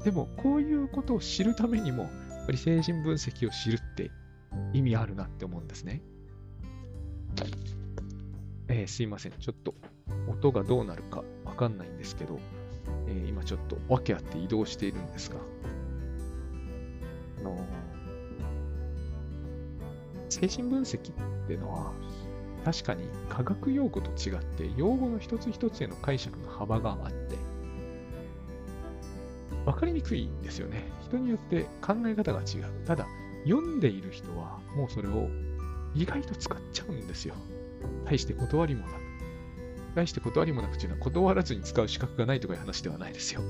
[0.03, 2.09] でも、こういうことを知るためにも、や
[2.43, 4.11] っぱり精神分析を知るって
[4.73, 6.01] 意味あるなって思うんですね。
[8.67, 9.31] えー、すいません。
[9.39, 9.73] ちょっと
[10.27, 12.39] 音がどうなるかわかんないんですけど、
[13.07, 15.37] えー、今ちょっと訳あって移動しているんですが、
[17.39, 17.96] あのー
[20.29, 21.93] 精神分析っていうのは、
[22.65, 27.37] 確かに科学用語と違って、用語の一つ一つへの解釈の幅があって、
[29.65, 30.83] わかりにくいんですよね。
[31.03, 32.85] 人によって考え方が違う。
[32.85, 33.05] ただ、
[33.45, 35.29] 読んでいる人は、もうそれを
[35.93, 37.35] 意外と使っちゃうんですよ。
[38.05, 39.01] 対して断りもなく。
[39.95, 43.41] 対して断りもなくっていうのは断らずに使う資格がないとかいう話ではないですよ。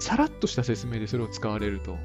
[0.00, 1.96] さらっとした説明でそれを使われると、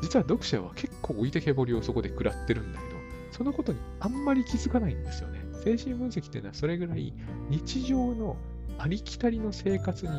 [0.00, 2.87] 実は読者は結構置いてけぼりをそこで食らってるんだけ、
[3.30, 5.40] そのことにあんまり気づかないんですよね。
[5.64, 7.12] 精神分析っていうのはそれぐらい
[7.50, 8.36] 日常の
[8.78, 10.12] ありきたりの生活に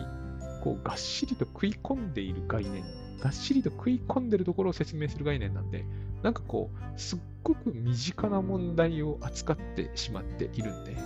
[0.63, 2.83] こうがっしりと食い込んでいる概念、
[3.21, 5.85] がっしりと食い込んでるところを説明する概念なんで、
[6.23, 10.97] なんかこう、すっごく身近な問題を扱ってしまっているんで、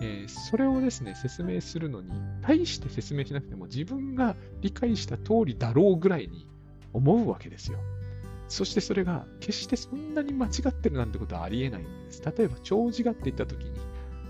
[0.00, 2.10] えー、それをですね、説明するのに、
[2.42, 6.46] 大して説明しなくても自分が理解した通りだろうぐらいに
[6.92, 7.78] 思うわけですよ。
[8.48, 12.22] そしてそれが決してそんなに間違ってるなんてことはありえないんです。
[12.24, 13.72] 例えば、長寿画って言った時に、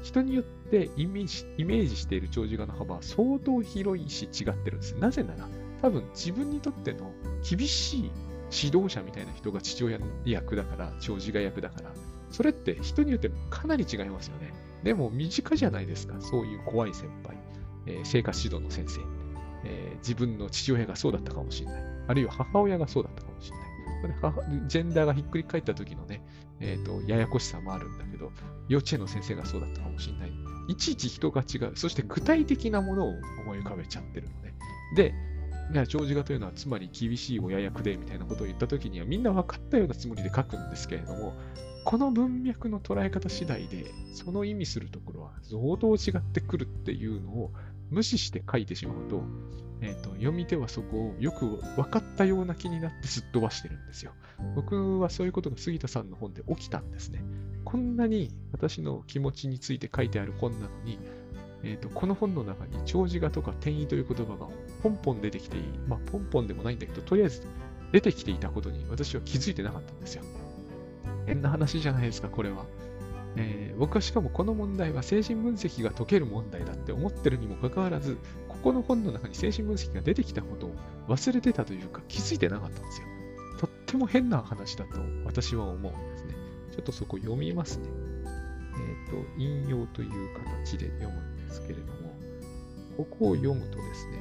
[0.02, 4.94] 人によってイメージイメージしている長寿画の幅は相当広いし違ってるんです。
[4.96, 5.48] なぜなら、
[5.82, 7.12] 多分自分にとっての
[7.48, 8.10] 厳しい
[8.50, 11.92] 指導者みたいな人が父親の役だから、長寿画役だから、
[12.30, 14.52] それって人によってかなり違いますよね。
[14.82, 17.36] でも身近じゃないですか、そういう怖い先輩、
[17.86, 19.00] えー、生活指導の先生、
[19.64, 21.82] えー、自分の父親がそうだったかもしれない。
[22.08, 23.65] あるいは母親がそうだったかもしれない。
[24.66, 26.22] ジェンダーがひっくり返った時のね、
[26.60, 28.32] え、ー、と、ややこしさもあるんだけど、
[28.68, 30.32] 幼稚園の先生がそうだったかもしれない。
[30.68, 31.72] いちいち人が違う。
[31.76, 34.54] そして具体的なものを思い浮かべちゃってるのね。
[34.94, 35.14] で、
[35.88, 41.34] 長寿画というのはつまり厳しい親役でみたいなことを言った時にはみんな分かったようなつもりで書くんですけれども、
[41.84, 47.52] この文脈の捉え方次第で、その意味するところは相当違ってくるっていうのを
[47.90, 49.22] 無視して書いてしまうと、
[49.80, 54.12] えーと、読み手はそこをよく分かったような気になってすっ飛ばしてるんですよ。
[54.54, 57.22] 僕はそういうことが杉田さんの本で起きたんですね。
[57.64, 60.98] こんなに私の気持ちについて書いてある本なのに、
[61.62, 64.48] えーと、この本の中に長寿画とか転移という言葉が
[64.82, 65.64] ポンポン出てきていい。
[65.86, 67.42] まあ、ポンポンでもないんだけど、とりあえず
[67.92, 70.22] 出てきていたことに私は気づいてなかったんですよ。
[71.26, 72.64] 変な話じゃないですか、これは。
[73.36, 78.16] えー、僕はしかもこの問題は精神分析が解ける問題だって思ってるにもかかわらず、
[78.66, 80.74] この本の中に精神分析が出てきたことを
[81.06, 83.06] 忘れてたというか気づいてなかったんですよ。
[83.60, 86.34] とっても変な話だと私は思うんですね。
[86.72, 87.84] ちょっとそこ読みますね。
[88.26, 92.12] えっ、ー、と、引用という形で読むんですけれども、
[92.96, 94.18] ここを読むとですね、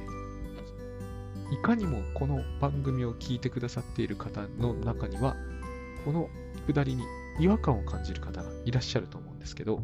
[1.50, 5.34] いかにもこの番組を聞いてくださっている方の中には、
[6.04, 6.30] この
[6.66, 7.02] くだりに
[7.40, 9.82] 違和感を感じる方がいらっしゃると思うんですけど、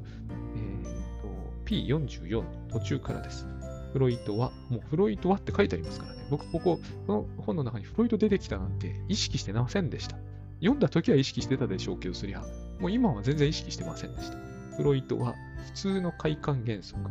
[0.54, 1.28] えーと、
[1.64, 3.44] P44 の途中からです。
[3.92, 6.26] フロイトは、もうフロイトはって書いてありますからね。
[6.30, 10.16] 僕、ここ、この本の中にフロイト出てきたなんて意識してませんでした。
[10.60, 12.42] 読んだ時は意識してたでしょうけど、そりゃ、
[12.80, 14.38] もう今は全然意識してませんでした。
[14.76, 15.34] フロイトは、
[15.66, 17.10] 普通の快感原則、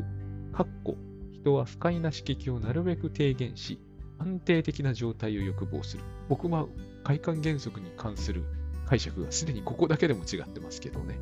[0.53, 0.97] かっこ、
[1.31, 3.79] 人は不快な刺激をなるべく低減し、
[4.19, 6.03] 安定的な状態を欲望する。
[6.29, 6.67] 僕は
[7.03, 8.43] 快感原則に関する
[8.85, 11.19] 解釈がすでにここだけでも違ってますけどね。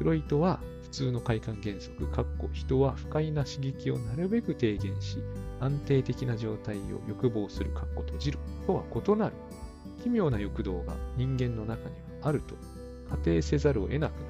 [0.00, 5.18] フロイトは普通の快感原則、かっこ人は不快な刺激をなるべく低減し、
[5.60, 9.34] 安定的な状態を欲望する、かっこ閉じるとは異なる。
[10.02, 12.54] 奇妙な欲動が人間の中にはあると
[13.10, 14.24] 仮定せざるを得なくなる。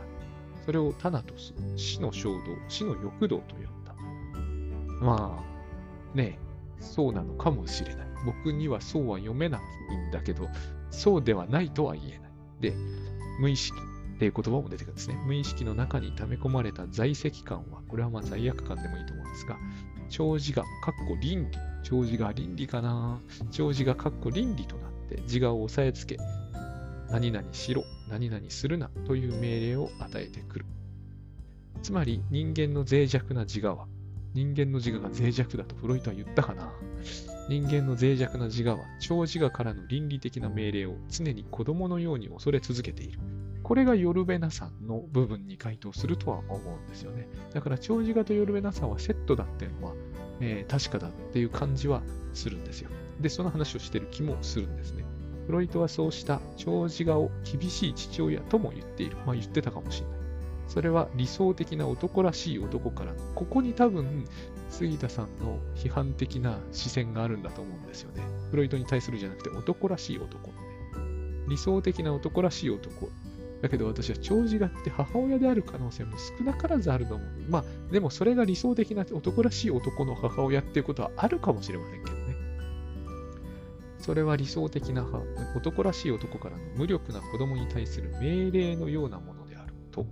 [0.66, 3.94] それをタナトス、死の衝動、死の欲動と呼んだ。
[5.00, 8.08] まあ、ねえそうなのかもしれない。
[8.26, 10.48] 僕にはそうは読めないんだけど、
[10.90, 12.32] そうではないとは言えない。
[12.58, 12.74] で、
[13.38, 13.78] 無意識
[14.20, 15.18] っていう言葉も出てくるんですね。
[15.24, 19.56] 無意識の中に溜め込まれた在籍感は、これはまあ罪悪感でもいいと思うんですが、
[20.10, 23.18] 長寿が、かっこ倫理、長寿が倫理かな
[23.50, 26.18] 長寿がかっこ倫理となって自我を押さえつけ、
[27.08, 30.66] 何々しろ、何々するなという命令を与えてくる。
[31.80, 33.86] つまり人間の脆弱な自我は、
[34.34, 36.72] 人間の自我が脆弱だとフロイトは言ったかな？
[37.48, 43.18] 人間の脆弱な自我は、超自我からの倫理的な命令を常に子供のように恐れ続けている。
[43.64, 47.28] これがヨルベナさんの部分に該当するとは思うんですよね。
[47.52, 49.94] だから、超自我とヨルベナさんはセットだっていうのは、
[50.40, 52.90] えー、確かだっていう感じはするんですよ。
[53.20, 55.04] で、その話をしてる気もするんですね。
[55.46, 59.16] フロイトはそうした超自我を厳しい父親とも言っている。
[59.26, 60.19] まあ言ってたかもしれない。
[60.70, 64.24] それは理想的な男らしい男からの、ここに多分、
[64.70, 68.22] 杉田さんの批判的な視線があるんだと思うんですよね。
[68.52, 70.60] フロイトに対するじゃなくて男らしい男の、ね。
[71.48, 73.08] 理想的な男らしい男。
[73.62, 77.28] だけど私は長寿がって母親である可能性も少なからずあると思う。
[77.48, 82.36] まあ、でもそれが理想的な男らしい男の母親っていうことはあるかもしれませんけどね。
[83.98, 85.04] それは理想的な
[85.56, 90.06] 男らしい男からの無力な子供に対する命令のようなものであると。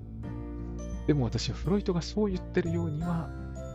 [1.09, 3.31] でも私はフロイトがそう言ってるようには、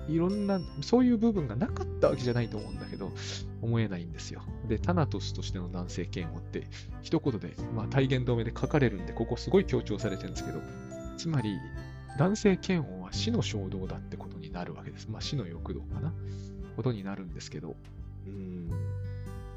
[0.08, 3.12] いろんな、そういう部分がなかったわけじゃないと思うんだけど、
[3.64, 4.44] 思えないんですよ。
[4.70, 6.68] で、タナトスとしての男性嫌悪って、
[7.02, 10.62] 一言で、まあ、体言止めで書かれるんで、ここすごい強調されてるんですけど、
[11.18, 11.58] つまり、
[12.20, 15.10] 男性嫌悪は死の衝動だってことになるわけです。
[15.10, 16.14] まあ、死の欲動かな
[16.76, 17.76] ことになるんですけど、
[18.28, 18.70] うーん、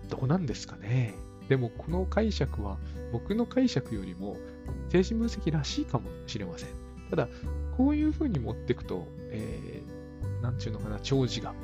[0.08, 1.14] どうなんですかね。
[1.50, 2.78] でも、この解釈は、
[3.12, 4.38] 僕の解釈よりも、
[4.88, 6.68] 精神分析らしいかもしれません。
[7.10, 7.28] ただ、
[7.76, 11.54] こういうふうに持っていくと、えー、なんちゅうのかな、長寿が、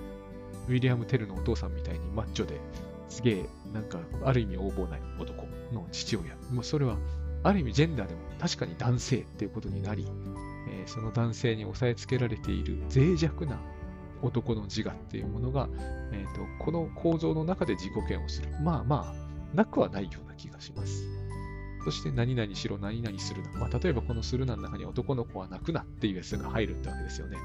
[0.68, 2.60] ウィリアム・テルのお父さんみたいにマッチョで、
[3.08, 6.36] すげえ、なんか、ある意味横暴な男の父親。
[6.50, 6.96] もうそれは、
[7.42, 10.06] ある意味ジェンダーでも確かに男性っていうことになり、
[10.68, 13.58] えー、その男性に押さえつけられている脆弱な
[14.22, 15.68] 男の自我っていうものが、
[16.12, 18.48] えーと、この構造の中で自己嫌悪する。
[18.62, 19.14] まあま
[19.52, 21.04] あ、なくはないような気がします。
[21.84, 23.50] そして何々しろ何々するな。
[23.52, 27.36] まあ、例えばこのするなの中に男の子は泣くなっていうやつが入るってわけですよね。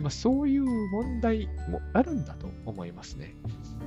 [0.00, 3.34] まあ、そういう問題もあるんだと思いますね。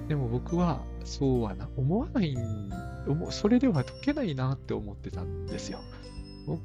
[0.08, 2.36] でも僕はそうはな思わない
[3.30, 5.80] それでは解けないなって思ってたんですよ。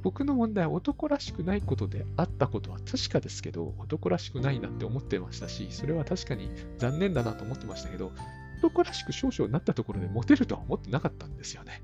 [0.02, 8.12] 僕の問題は男らしくないことであったことは確かですけど、男らしくないなって思ってましたし、それは確かに残念だなと思ってましたけど、
[8.58, 11.82] 男らしく少々なったところでモテるとは思ってなかったんですよね。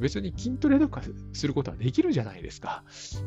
[0.00, 2.84] 別に筋トレとかすることはできるじゃないですか。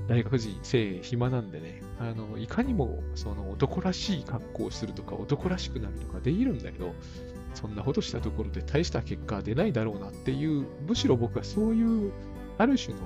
[0.08, 1.82] 大学人、生暇なんでね。
[2.00, 6.94] あの、いかにもその男らしい格好をするとか、男らしくなるとかできるんだけど、
[7.54, 12.12] そんなことしたところで大した結果は出ないだろうなっていう、むしろ僕はそういう、
[12.58, 13.02] ある種の、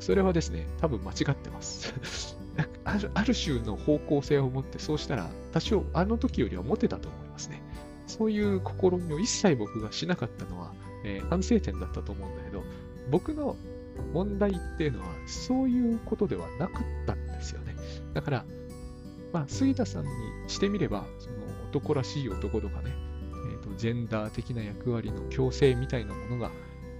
[0.00, 1.94] それはですね、多分間違ってます。
[2.84, 7.62] あるある種の方向性を持って、そうしたら、多少あの時よりはモテたと思いますね。
[8.06, 10.72] そういう試みを一切僕がしなかったのは、
[11.04, 12.64] えー、反省点だったと思うんだけど、
[13.10, 13.56] 僕の
[14.12, 17.74] 問題っていうのは、そういうことではなかったんですよね。
[18.14, 18.44] だから、
[19.32, 20.10] まあ、杉田さんに
[20.46, 21.36] してみれば、その
[21.68, 22.94] 男らしい男とかね、
[23.52, 26.50] えーと、ジェンダー的な役割の強制みたいなものが、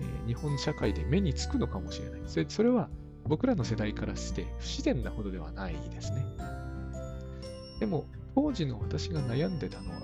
[0.00, 2.20] えー、日本社会で目につくのかもしれない。
[2.26, 2.88] それそれは
[3.26, 6.24] 僕らの世代からして不自然なほどではないですね。
[7.80, 10.00] でも、当時の私が悩んでたのは、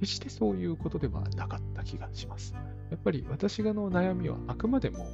[0.00, 2.54] 決してそういうことではなかった気がします。
[2.90, 5.06] やっぱり私がの悩みはあくまでも、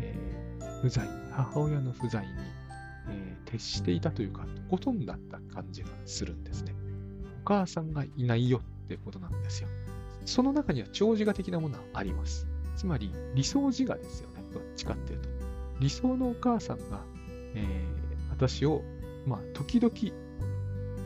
[0.00, 2.32] えー、不在、母親の不在に、
[3.08, 6.74] えー、徹していたというか、ほとんどだった感じがするんですね。
[7.42, 9.68] お母さんがいないよってことなんですよ。
[10.24, 12.46] その中には長自我的なものはあります。
[12.74, 14.42] つまり理想自我ですよね。
[14.52, 15.28] どっちかっていうと。
[15.80, 17.04] 理想のお母さんが、
[17.54, 18.82] えー、私を、
[19.26, 19.94] まあ、時々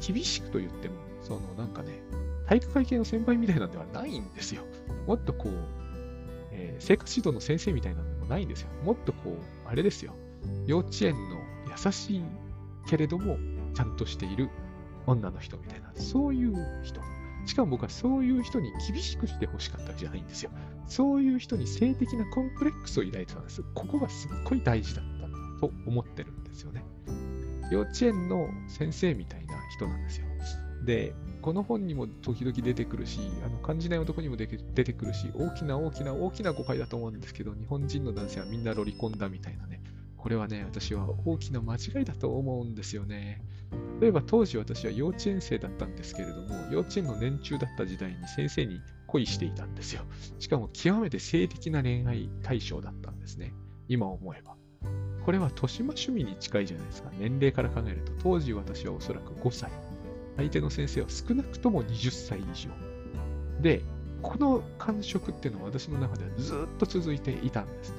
[0.01, 2.03] 厳しくと言っても、そのなんかね、
[2.51, 4.63] 体育会系の先輩みたいなんではないんですよ。
[5.07, 5.53] もっとこう、
[6.51, 8.71] えー、生活指導の先生みたいなのもないんですよ。
[8.83, 10.17] もっとこう、あれですよ。
[10.67, 11.37] 幼稚園の
[11.69, 12.23] 優しい
[12.89, 13.37] けれども、
[13.73, 14.51] ちゃんとしている
[15.07, 17.01] 女の人みたいな、そういう人。
[17.47, 20.51] しかも僕はそういう人に厳しくしてほしかったわけじゃないんですよ。
[20.89, 23.63] そういう人に性的なコンプレックスを抱いてたんです。
[23.77, 25.05] ここがすっごい大事だっ
[25.61, 26.85] たと思ってるんですよね。
[27.71, 30.27] 幼稚園の先生みたいな人なんですよ。
[30.85, 39.83] で、この本にも時々出てくるし、あの感じない男にも出てくるし、大きな大きな大きな誤解だと思うんですけど、日本人の男性はみんなロリコンだみたいなね。
[40.17, 43.43] これはね、私は大きな間違いだと思うんですよね。
[44.01, 50.03] 例えば当時私は幼稚園生だったんですけれども、幼稚園の年中だった時代に先生に恋していたんですよ。
[50.39, 53.55] しかも極めて性的な恋愛対象だったんですね。
[53.89, 54.57] 今思えば。
[55.25, 57.11] これは豊島趣味に近いじゃないですか。
[57.19, 59.71] 年齢から考えると、当時私はおそらく5歳。
[60.41, 62.71] 相手の先生は少なくとも20歳以上。
[63.61, 63.83] で、
[64.23, 67.97] この感触っていうのは私の中ではずっと続いていたんですね。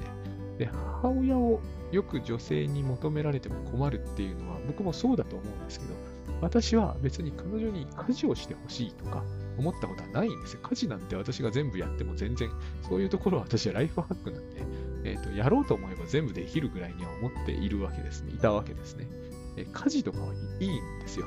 [0.58, 1.60] で、母親を
[1.92, 5.94] よく女性に求められても困るっていうのは僕もそうだと思うんですけど、
[6.40, 9.22] 私は別に彼女に家事をしてほしいとか
[9.58, 10.60] 思ったことはないんですよ。
[10.62, 12.50] 家事なんて私が全部やっても全然、
[12.88, 14.62] そういうところは私はライフハックなんで、
[15.04, 18.32] えっ、ー、と、やろうと思えば全部できるぐらいには思っているわけですね。
[18.34, 19.08] いたわけですね。
[19.56, 21.26] え家事とかはいいんですよ。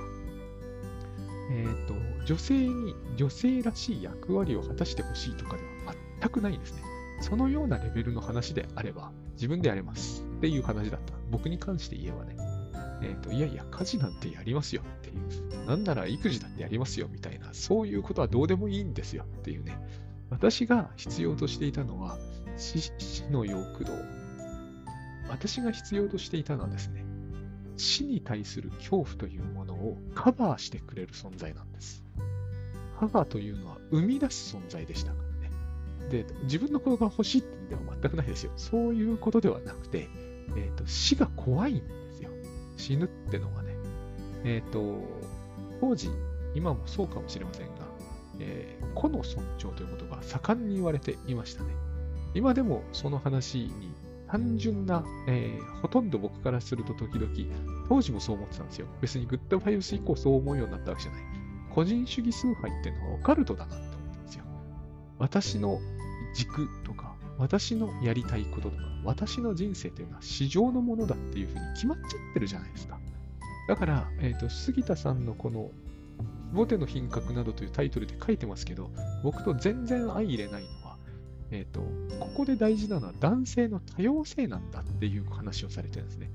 [1.51, 1.93] え、ー、と、
[2.25, 6.81] 女性に女性らしい役割を果たしてほしいとかでは全くないんですね。
[7.21, 11.13] そのようなレベルの話であれば、自分でやれますっていう話だった。
[11.31, 12.35] 僕に関して言えばね。
[13.01, 15.65] えっ、ー、と、いやいや、家事なんてやりますよっていう。
[15.65, 19.77] なんなら育児だってやりますよみたいな、そういうことはどうでもいいんですよっていうね。
[20.29, 22.17] 私が必要としていたのは、
[22.57, 22.91] 死
[23.29, 23.93] の欲動。
[25.29, 27.05] 私が必要としていたのはですね、
[27.77, 32.03] 死に対する恐怖というものをカバーしてくれる存在なんです。
[32.97, 35.51] 母というのは生み出す存在でしたからね。
[36.09, 38.51] で、自分の子が欲しいって意味では全くないですよ。
[38.55, 40.07] そういうことではなくて、
[40.55, 41.83] えーと、死が怖いんで
[42.13, 42.29] すよ。
[42.77, 43.75] 死ぬってのはね。
[44.43, 45.01] えっ、ー、と、
[45.81, 46.09] 当時、
[46.53, 47.85] 今もそうかもしれませんが、
[48.39, 51.75] えー、個の尊重ということが盛んに言われていましたね。
[52.33, 53.93] 今でもその話に
[54.35, 57.31] 単純な、えー、ほとんど僕からすると時々、
[57.87, 58.87] 当時もそう思ってたんですよ。
[58.99, 61.21] 別にグッドバイブス以降そう思うようになったわけじゃない。
[61.73, 64.43] 個人主義崇拝っていうのはオカルトだなって思ったんですよ。
[65.19, 65.79] 私の
[66.35, 72.99] 軸とか、私のやりたいこととか、私の人生というのは市場のものだっていうふうに決まっちゃってるじゃないですか。
[73.69, 75.71] だから、えっ、ー、と、杉田さんのこの、
[76.53, 78.91] ボテの品格などというタイトルで書いてますけど、
[79.23, 80.84] 僕と全然相入れないの
[81.55, 81.79] えっ、ー、と、
[82.19, 86.29] ここで大事なのは男性の多様性なんだっていう話をされてるんですね。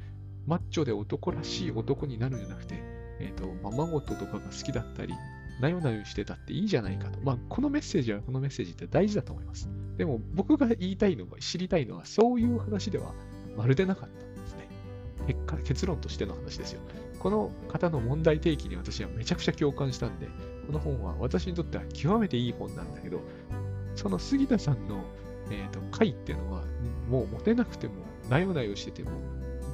[0.47, 2.83] マッチョで男らしい男になるんじゃなくて、
[3.21, 5.13] えっ、ー、と、ままごととかが好きだったり、
[5.61, 7.21] なよなよしてたっていいじゃないかと。
[7.21, 9.69] まあ、このメッセージはこのメッセージって大事だと思います。
[9.99, 13.13] でも、僕が言いたいのは、知りたいのは、そういう話では
[13.59, 14.69] まるでなかったんですね。
[15.27, 16.81] 結果、結論としての話ですよ。
[17.19, 20.29] この方の問題提起に私はめちゃくちゃ共感したんで、
[20.67, 23.21] この本は私にとっては極めていい本なんだけど、
[24.01, 25.05] その杉田さんの、
[25.51, 26.63] えーと、回っていうのは、
[27.11, 27.93] もうモテなくても、
[28.31, 29.11] なよなよしてても、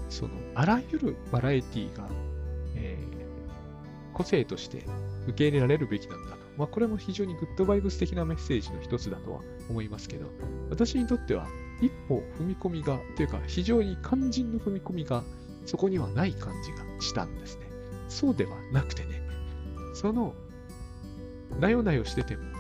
[0.09, 2.09] その、あらゆるバラエティが、
[2.75, 4.83] えー、個性として
[5.29, 6.39] 受け入れられるべきなんだと。
[6.59, 10.27] まあ、これも非常にグッドバイブス的なメッセージの一つだとは思いますけど、
[10.71, 11.47] 私にとっては、
[11.81, 15.23] 一歩踏み込みが、というか、非常に肝心の踏み込みが、
[15.67, 17.67] そこにはない感じがしたんですね。
[18.09, 19.23] そうではなくてね、
[19.95, 20.35] その、
[21.61, 22.56] なよなよしてても、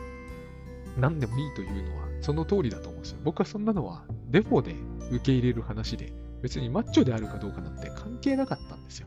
[0.96, 3.18] 何でもいいというのはその通りだと思うんですよ。
[3.24, 4.74] 僕はそんなのはデフォで
[5.10, 9.06] 受け入れる話で、別にマッチョであるかどうかなんて関係なかったんですよ。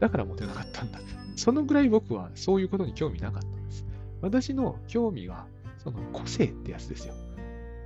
[0.00, 1.00] だからモテなかったんだ。
[1.36, 3.84] そのぐらい僕はそういうことに興味なかったんです。
[4.20, 5.46] 私の興味は、
[5.78, 7.14] その個性ってやつですよ。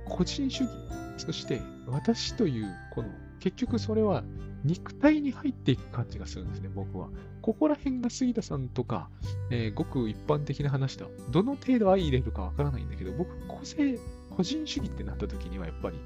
[0.09, 0.71] 個人主義。
[1.17, 4.23] そして私という、この、結局それは
[4.63, 7.09] 肉体に入っていく感じがするんですね、僕は。
[7.41, 9.09] ここら辺が杉田さんとか、
[9.49, 13.99] えー、ごく一般的な話と、どの程度相入れるかわからないんだけど、僕、個性、
[14.29, 15.97] 個人主義ってなった時には、やっぱり、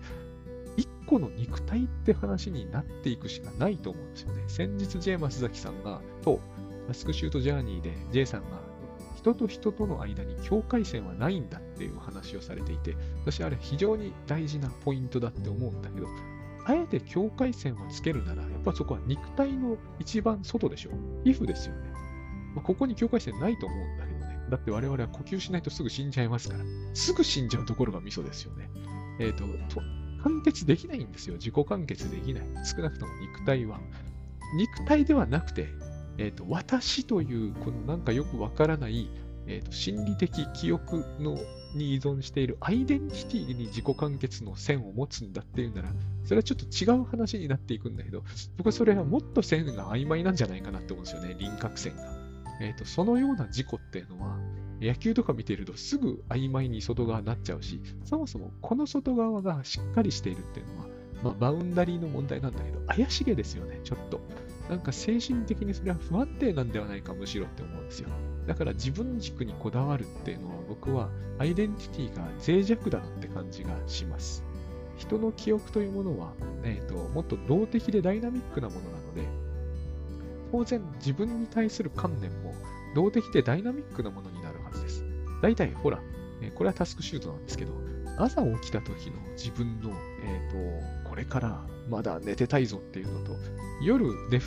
[0.76, 4.44] 一個の肉体って話になっていくしかないと思うんですよね。
[4.48, 6.40] 先日、J 松崎さんが、と、
[6.88, 8.60] マスクシュートジャーニーで J さんが、
[9.18, 16.08] 人と人との間に境界線はないんだっていう話をされていて、私あれ非常に大事なポイントだって思うんだけど、
[16.68, 20.90] あえて境界線をつけるなら、やっぱそこは肉体の一番外でしょ。
[21.24, 21.92] 皮膚ですよね。
[22.56, 24.40] まあ、ここに境界線ないと思うんだけどね。
[24.50, 26.66] だって我々は呼吸しないとすぐ死んじゃいますから。
[26.94, 28.70] すぐ死んじゃうところがミソですよね。
[29.20, 29.82] えっ、ー、と
[30.24, 31.36] 完結できないんですよ。
[31.36, 32.44] 自己完結できない。
[32.66, 33.80] 少なくとも肉体は。
[34.58, 35.70] 肉体ではなくて、
[36.18, 39.10] え、ー、と、私という、このなんかよくわからない、
[39.46, 41.38] えーと、心理的記憶の
[41.74, 45.90] に依存しているアイデンティティに自己完結の線を持つんだっていうなら、
[46.24, 48.24] それはちょっと違う話になっていくんだけど、
[48.58, 52.18] 僕はそれはもっと線が曖昧なんじゃないかなって思うんですよね、輪郭線が。
[52.60, 54.38] えっ、ー、と、そのような事故っていうのは、
[54.82, 60.88] 野球とか見てるとすぐ曖昧に外側になっちゃうし、そもそもこの外側がしっかりしているっていうのは、
[61.24, 64.22] まあ、バウンダリーの問題なんだけど、怪しげですよね、ちょっと。
[64.70, 68.10] なんか精神的にそれは不安定なんではないか、むしろって思うんですよ。
[68.48, 74.44] だから自分軸にこだわるっていうのは僕はアイデンティティが脆弱だなって感じがします。
[74.98, 76.34] 人の記憶というものは、
[76.64, 79.22] えーと、もっと動的でダイナミックなものなので、
[80.52, 82.56] 当然自分に対する観念も
[82.96, 85.04] 動的でダイナミックなものになるはずです。
[85.42, 86.00] 大体ほら、
[86.42, 87.74] えこれはタスクシュートなんですけど、
[88.18, 89.92] 朝起きた時の自分の、
[90.24, 90.52] えっ、
[91.04, 93.36] と、れからまだ寝てたいぞっていうのと、
[93.82, 94.40] 夜寝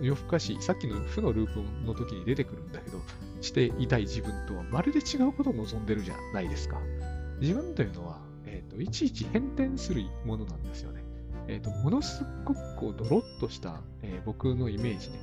[0.00, 3.00] 夜更かし、さっきの負のループの時に出てくるんだけど、
[3.40, 6.78] していたい自分とはまるで違うことを望んでるじゃないですか。
[7.40, 11.04] 自分というのは、えっ、と、いちいち変転するものなんですよね。
[11.48, 15.18] えっ、と、ものすごくこう、ドロッとした、えー僕のイメージで、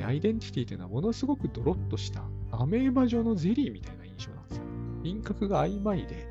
[0.00, 4.64] えアイデンティティというのはものすごくドロッとしたアメーバ状のゼリーみたいな印象なんですよ。
[5.02, 6.26] 輪郭が曖昧で、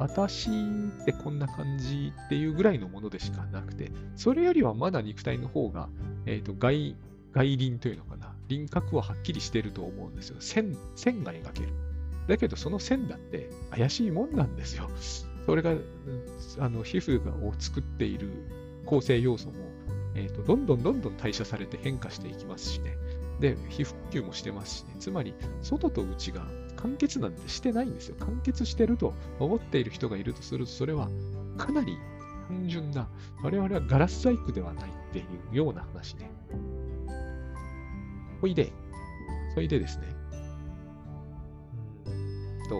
[0.00, 5.90] 私ってこんな感じっていうぐらいのものでしかなくて、それよりはまだ肉体の方が、
[6.24, 6.96] えっ、と、外、
[7.32, 8.34] 外輪というのかな。
[8.48, 10.36] 輪郭ははっきりしてると思うんですよ。
[10.40, 11.68] 線、線が描ける。
[12.28, 14.88] だけど、その線だって怪しいもんなんですよ。
[15.44, 15.74] それが、
[16.58, 18.30] あの、皮膚を作っている
[18.86, 19.52] 構成要素も、
[20.14, 22.96] えっ、と、どんどんどんどん代謝されて変化していきますしね。
[23.38, 24.96] で、皮膚呼吸もしてますしね。
[24.98, 26.46] つまり、外と内が
[26.82, 28.16] 完結なんてしてないんですよ。
[28.20, 31.08] 完結してると思っている人がいるとすると、それは
[31.56, 31.98] かなり
[32.48, 33.08] 単純な、
[33.42, 35.22] 我々はガラス細工ではないってい
[35.52, 36.30] うような話ね。
[38.40, 38.72] ほいで、
[39.54, 40.06] そいでですね、
[42.06, 42.76] うんと、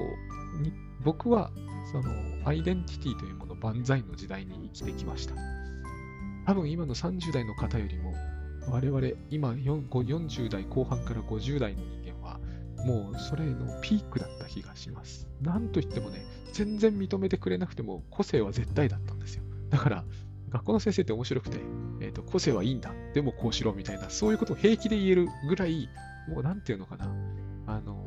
[0.62, 0.72] に
[1.05, 1.51] 僕は、
[1.92, 2.11] その、
[2.44, 5.34] アイデンティティというもの万歳の時代に生きてきました。
[6.46, 8.14] 多分今の30代の方よりも、
[8.68, 11.99] 我々、今40代後半から50代の人、
[12.84, 15.28] もうそれのピークだった気がします。
[15.40, 19.44] なんといってもね、全然認めてくれなくても個性は絶対だったんですよ。
[19.68, 20.04] だから、
[20.50, 21.58] 学校の先生って面白くて、
[22.00, 22.92] えーと、個性はいいんだ。
[23.14, 25.88] でもこうしろみたいな、そういうことを平気で言えるぐらい、
[26.28, 27.06] もうなんていうのかな。
[27.66, 28.04] あの、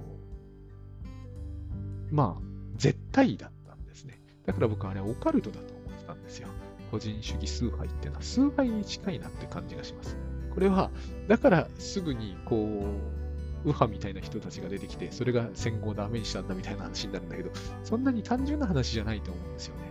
[2.12, 2.42] まあ、
[2.76, 4.20] 絶対だったんですね。
[4.46, 6.50] だから僕はあれはオカルトだと思ってたんですよ。
[6.92, 10.18] 個人主義崇拝っていうのは崇拝に近いなって感じがします。
[10.54, 10.92] これは、
[11.28, 13.23] だからすぐにこう、
[13.66, 17.52] 右派みたいな人たちが出てきて、それが戦後をダメにしたんだみたいな話になるんだけど、
[17.84, 19.82] そんなに単純な話じゃないと思うんですよね。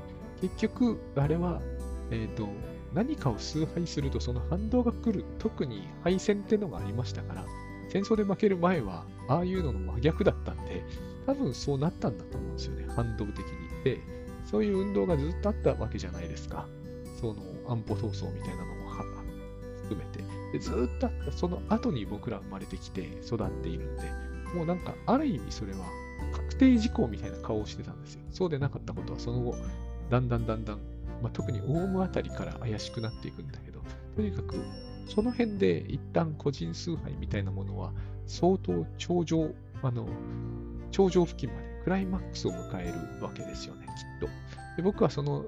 [0.40, 1.60] 結局、あれは、
[2.10, 2.48] えっ、と、
[2.94, 5.24] 何かを崇拝するとその反動が来る。
[5.38, 7.46] 特に敗戦ってのがありましたから、
[7.88, 10.84] 戦争で負ける前は、ああいうのの真逆だったんで、
[11.26, 12.86] 多分そうなったんだと思うんですよね。
[12.94, 13.44] 反動的に。
[13.84, 14.00] で、
[14.44, 16.66] そういう運動がずっとあったわけじゃないですか。
[17.20, 17.36] その
[17.68, 18.82] 安保闘争みたいなのも
[19.82, 20.31] 含めて。
[20.53, 24.03] でずっと、その後に僕ら生まれてきて育っているんで、
[24.55, 25.78] もうなんか、ある意味それは
[26.32, 28.20] 確定事項みたいな顔をしてたんですよ。
[28.30, 29.55] そうでなかったことは、その後、
[30.11, 30.78] だんだんだんだん、
[31.22, 33.80] まあ、特にオウムあたりから怪しくなっていくんだけど、
[34.14, 34.57] とにかく、
[35.09, 37.92] その辺で一旦個人崇拝みたいなものは、
[38.26, 40.07] 相当頂上、あの、
[40.90, 44.28] 頂上付近までクライマックスを迎えるわけですよね、きっと。
[44.76, 45.44] で僕はその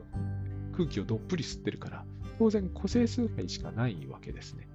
[0.77, 2.05] 空気をどっぷり吸ってるから、
[2.39, 4.69] 当然個性崇拝しかないわけですね。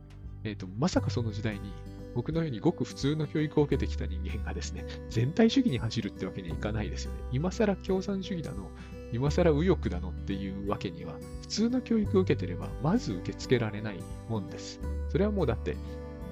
[0.44, 1.72] えっ、と、まさかその時代に
[2.16, 7.20] 僕のようにごく普通の教育を受けてきた人間がですね、 全体主義に走るってわけにはいかないですよね。
[7.32, 8.70] 今更共産主義だの、
[9.12, 14.80] 今更右翼だのっていうわけには、普通の教育を受けてれば、まず受け付けられないもんです。
[15.10, 15.76] それはもうだって、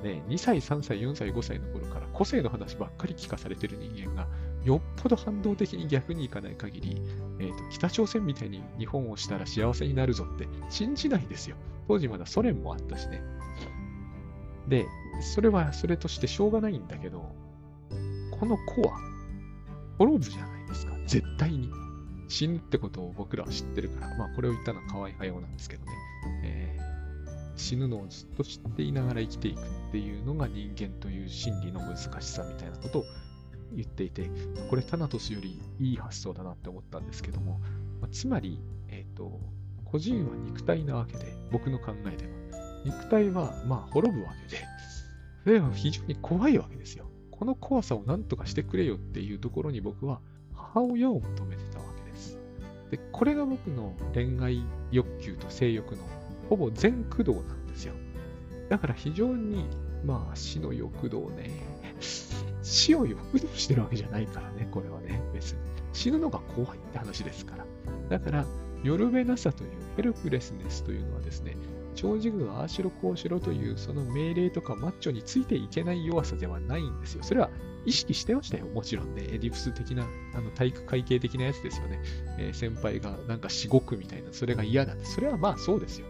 [0.04, 4.28] ね、2歳、3歳、4歳、5歳の頃から個性の話ばっかり聞かされてる人間が、
[4.64, 7.02] よっぽど反動的に逆にいかない限り、
[7.40, 11.56] えーと、北朝鮮みたいに日本をしたら幸せになるぞって信じないですよ。
[11.88, 13.22] 当時まだソ連もあったしね。
[14.68, 14.86] で、
[15.22, 17.36] それはそれとしてしょうがないんだけど、
[18.40, 19.00] この子は
[19.98, 20.94] 滅ぶじゃないですか。
[21.06, 21.70] 絶対に。
[22.30, 25.92] 死ぬってことを僕らは知ってるから、まあこれを言ったのは河合隼なんですけどね。
[26.44, 26.88] えー
[27.58, 33.04] 死ぬのをずっと知っていながら生きていくっていうのが人間という心理の難しさみたいなことを
[33.74, 34.30] 言っていて、
[34.70, 37.60] これタナトスよりいい発想だなって思ったんですけども、
[38.00, 39.42] まあつまり、えっ、と、
[39.86, 42.32] 個人は肉体なわけで、僕の考えでは。
[42.88, 44.64] 肉体は、まあ、滅ぶわけで、
[45.44, 47.06] それは非常に怖いわけですよ。
[47.32, 50.22] この怖さを何とかしてくれよっていうところに僕は
[50.54, 52.40] 母親を求めてたわけです。
[52.90, 56.04] で、これが僕の恋愛欲求と性欲の
[56.50, 57.94] ほぼ全駆動なんですよ。
[58.70, 59.66] だから非常に、
[60.06, 61.52] まあ、死の欲動ね。
[62.64, 65.60] 死を欲動してるわけじゃないからね、これはね、別に。
[65.94, 67.66] 死ぬのが怖いって話ですから。
[68.10, 68.46] だから、
[68.84, 71.56] よるべなさというヘルプレスネスというのはですね、
[71.98, 77.24] 長寿軍ああしろこうしろというその命令とかマッチョについていけない弱さではないんですよ。
[77.24, 77.50] それは
[77.86, 78.66] 意識してましたよ。
[78.68, 79.24] もちろんね。
[79.24, 82.00] エディプス的な、あの体育会系的なやつですよね。
[82.38, 85.06] えー先輩がなんかしごくみたいな、それが嫌だって。
[85.06, 86.08] それはまあそうですよ。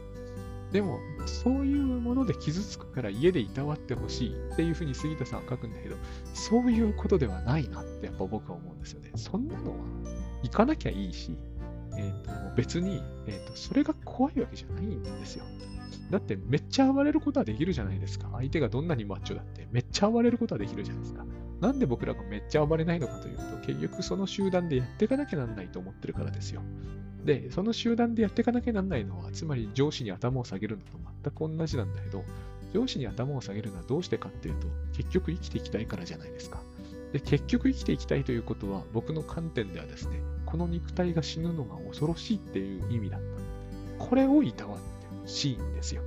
[0.72, 5.96] でも、そういうもので傷つくから家でいたわってほしいっていうふうに杉田さんは書くんだけど、
[6.34, 9.12] そういうことではないなってやっぱ僕は思うんですよね。
[9.16, 9.78] そんなのは
[10.44, 11.38] 行かなきゃいいし、
[11.98, 15.46] えーと別に、えーと、それが怖いわけじゃないんですよ。
[16.10, 18.30] だってめっちゃ暴れることはできるじゃないですか。
[18.34, 21.26] 相手がどんなにマッチョだってめっちゃ暴れることはできるじゃないですか。
[21.60, 26.62] なんで僕らがめっちゃ暴れないのかというと、結局その集団でやっていかなきゃなんないと思ってるからですよ。
[27.26, 32.24] で、その集団でやっていかなきゃなんないのは、つまり上司に頭を下げるのと全く同じなんだけど、
[32.74, 36.62] 上司に頭を下げるのはどうしてかっていうと、結局生きていきたいからじゃないですか。
[37.12, 43.20] で、結局生きていきたいということは、僕の観点ではですね、この肉体が死ぬのが恐ろしいっていう意味だっ
[43.98, 44.06] た。
[44.06, 44.97] これをいたわって
[45.28, 46.02] ほしいんですよ。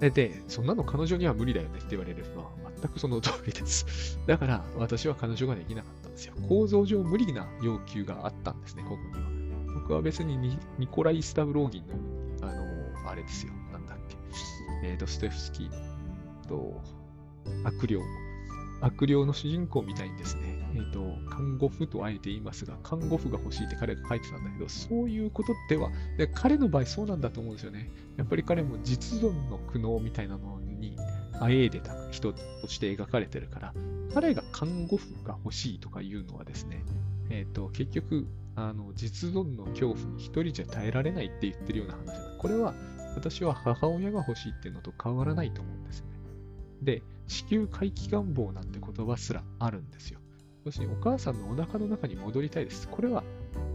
[0.00, 2.50] で、でそんなの彼女には無理だよねって言われるのは
[2.80, 4.18] 全くその通りです。
[4.26, 6.34] だから私は彼女ができなかったんですよ。
[6.48, 9.30] 構造上無理な要求があったんですね、ここには。
[9.74, 10.36] 僕は別に
[10.78, 11.86] ニコライ・スタブローギン
[12.40, 13.52] の、あの、あれですよ。
[13.72, 14.16] なんだっけ。
[14.84, 16.80] えー、ドステフスキーと、
[17.64, 17.98] 悪霊。
[18.80, 27.90] 悪霊の主人公みたいにですね、え、ー、と、看護婦とあえて言いますが、看護婦が欲しいって彼が書いてたんだけど、そういうことでは、で彼の場合そうなんだと思うんですよね。
[28.16, 30.96] やっぱり彼も実存の苦悩みたいなのに
[31.40, 33.74] あえいでた人として描かれてるから、
[34.12, 36.84] 彼が看護婦が欲しいとかいうのはですね、
[37.30, 42.36] えっ、ー、と、結局、あの、実存の恐怖に一人じゃ耐えられないって言ってるような話だ。
[42.38, 42.74] これは、
[43.16, 46.12] 私は母親が欲しいっていうのと変わらないと思うんですよね。
[46.82, 50.20] で、子宮回帰願望なんて言葉すらあるんですよ。
[50.64, 52.88] 要するにお母さんのお腹の中に戻りたいです。
[52.88, 53.22] これは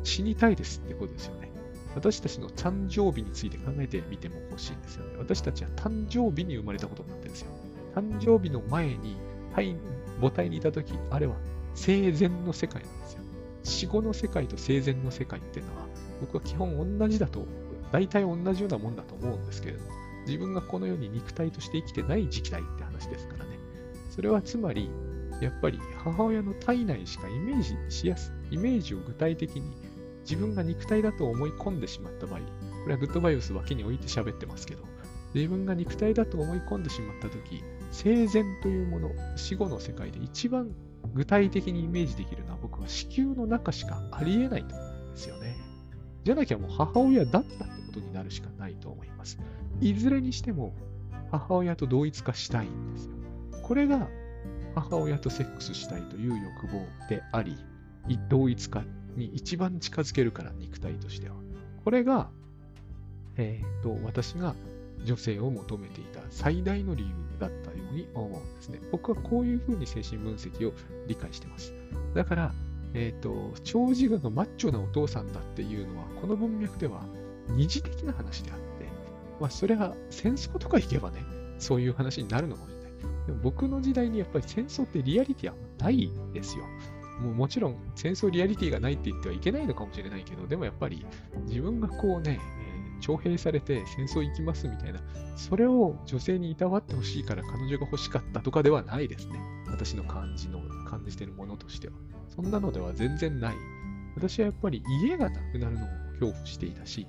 [0.04, 1.52] 死にたいですってことですよね。
[1.96, 5.16] 私たちの誕生日について考えてみても欲しいんですよね。
[5.18, 7.52] 私たちは誕生日に生まれたことになってるんですよ。
[7.96, 9.18] 誕生日の前に、
[9.54, 9.76] はい、
[10.20, 11.36] 母体にいたとき、あれは
[11.76, 13.20] 生前の世界なんですよ。
[13.64, 15.88] 死後の世界と生前の世界っていうのは、
[16.22, 17.46] 僕は基本同じだと、
[17.92, 19.92] 大体同じようなもんだと思うんですけれども、
[20.26, 23.58] 自分がこの世に肉体として生きてない時期代って話ですからね。
[24.10, 24.90] それはつまり、
[25.42, 29.64] やっぱり母親の体内しかイメージしやすい、イメージを具体的に
[30.22, 32.46] 自分が肉体だと思い込んでしまった場合、こ
[32.88, 34.84] れはグッドバイオス脇に置いて喋ってますけど、
[35.34, 40.72] 自分が肉体だと思い込んでしまったとき、生前というもの、死後の世界で一番
[41.14, 45.56] 具体的にイメージできるのは僕は子宮の中しかありえないと思うんですよね。
[46.24, 49.40] じゃなきゃもう母親だったってことになるしかないと思います。
[49.82, 50.74] いずれにしても
[51.32, 53.12] 母親と同一化したいんですよ。
[53.64, 54.08] これが
[54.82, 57.58] 母親とセックスしたいという欲望であり、
[58.30, 58.84] 同一化
[59.16, 61.36] に一番近づけるから肉体としては。
[61.84, 62.30] これが、
[63.38, 64.56] えっ、ー、と、私が
[65.06, 68.80] 女性を求めていた最大の理由だったように思うんですね。
[68.92, 70.74] 僕はこういうふうに精神分析を
[71.08, 71.74] 理解してます。
[72.14, 72.54] だから、
[72.94, 77.04] えっ、ー、と、長寿がのマッチョなお父さんだっていうのは、この文脈では
[77.50, 78.66] 二次的な話であって、
[79.40, 81.24] まあ、それは戦争とか行けばね、
[81.60, 82.79] そういう話になるのかも。
[83.30, 86.64] でも僕の時代にやっぱり戦争ってリアリティはないですよ。
[87.22, 91.06] もうもちろん戦争リアリティがないって言ってはいけないのかもしれないけど、でもやっぱり
[91.46, 92.40] 自分がこうね、
[93.02, 95.00] 徴兵されて戦争行きますみたいな、
[95.36, 99.40] それを女性にいたわってほしいから彼女が欲しかったとかではないですね。
[99.68, 100.60] 私の感じの、
[100.90, 101.94] 感じてるものとしては。
[102.30, 103.56] そんなのでは全然ない。
[104.16, 107.06] 私はやっぱり家がなくなるのを恐怖していたし、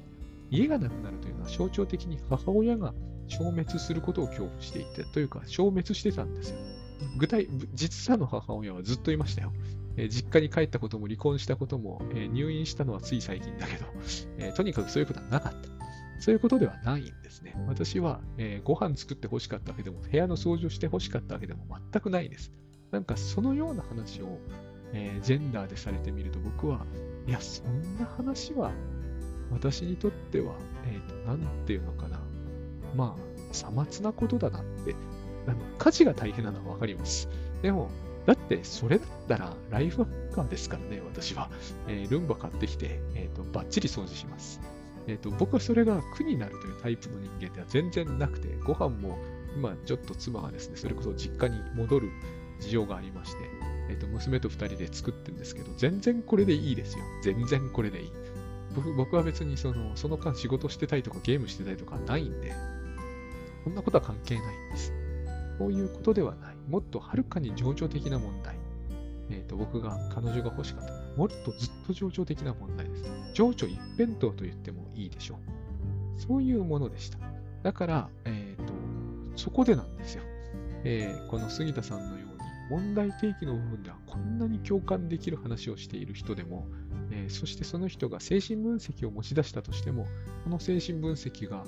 [0.51, 2.93] 家がなくなるというのは象徴的に母親が
[3.31, 6.59] 消滅することを恐怖していたというか、消滅してたんですよ。
[7.17, 9.53] 具体、実際の母親はずっといましたよ。
[9.97, 13.87] えー、実家に帰ったことも離婚したことも、えー、入院したのはつい最近だけど、
[14.39, 15.69] えー、とにかくそういうことはなかった。
[16.21, 17.55] そういうことではないんですね。
[17.67, 22.53] 私は、えー、ご飯作って欲しかったわけでも、部屋の掃除をして欲しかったわけでも全くないです。
[22.91, 24.39] なんかそのような話を、
[24.93, 26.85] えー、ジェンダーでされてみると僕は、
[27.27, 28.71] いや、そんな話は
[29.51, 30.55] 私にとっては、
[30.87, 32.20] えっ、ー、と、なんていうのかな。
[32.97, 34.95] まあ、さまつなことだなって、
[35.47, 37.29] あの家事が大変なのはわかります。
[37.63, 37.91] でも、
[38.27, 41.51] だってそれだったらライフハッカーですからね、私は。
[41.89, 44.61] えー、ルンバ買ってきて、え、ー、と、バッチリ掃除します。
[45.07, 49.19] え、ー、と、僕はそれが苦になるというタイプの人間では全然なくて、ご飯も
[49.57, 52.11] 今ちょっと妻がですね、それこそ実家に戻る
[52.61, 53.39] 事情がありまして、
[53.89, 57.05] えっ、と、娘と二人で作ってるんですけど、全然これでいいですよ。
[57.23, 58.13] 全然これでいい。
[58.97, 62.55] 僕は別にそのその間仕事してたりとかゲームしてたりとかないんで、
[63.65, 64.93] そんなことは関係ないんです。
[65.59, 66.57] そういうことではない。
[66.69, 68.57] もっとはるかに情緒的な問題。
[69.31, 70.93] えっ、ー、と、僕が彼女が欲しかった。
[71.17, 73.05] もっとずっと情緒的な問題です。
[73.35, 76.21] 情緒一辺倒と言ってもいいでしょう。
[76.21, 77.19] そういうものでした。
[77.63, 78.73] だから、えっ、ー、と、
[79.37, 80.23] そこでなんですよ。
[80.85, 86.67] えー、この杉田さんのように、問題提起の部分ではこんなに共感できる話をしている人でも、
[87.11, 90.07] えー、そしてその人が精神分析を持ち出したとしても、
[90.45, 91.65] この精神分析が、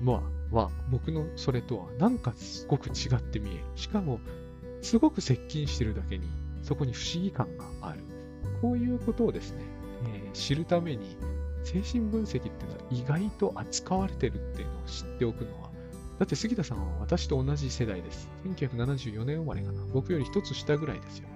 [0.00, 0.22] ま
[0.52, 3.64] あ、は僕のそれとはなんかすごく違って見える。
[3.74, 4.20] しかも、
[4.82, 6.28] すごく接近してるだけに、
[6.62, 8.00] そこに不思議感がある。
[8.60, 9.64] こういうことをですね、
[10.06, 11.16] えー、知るために、
[11.64, 15.70] 精神分析っていうのは意外と扱われてるっていうのを知っておくのは、
[16.18, 18.28] だって杉田さんは私と同じ世代です。
[18.44, 19.84] 1974年生まれかな。
[19.92, 21.28] 僕より一つ下ぐらいですよ。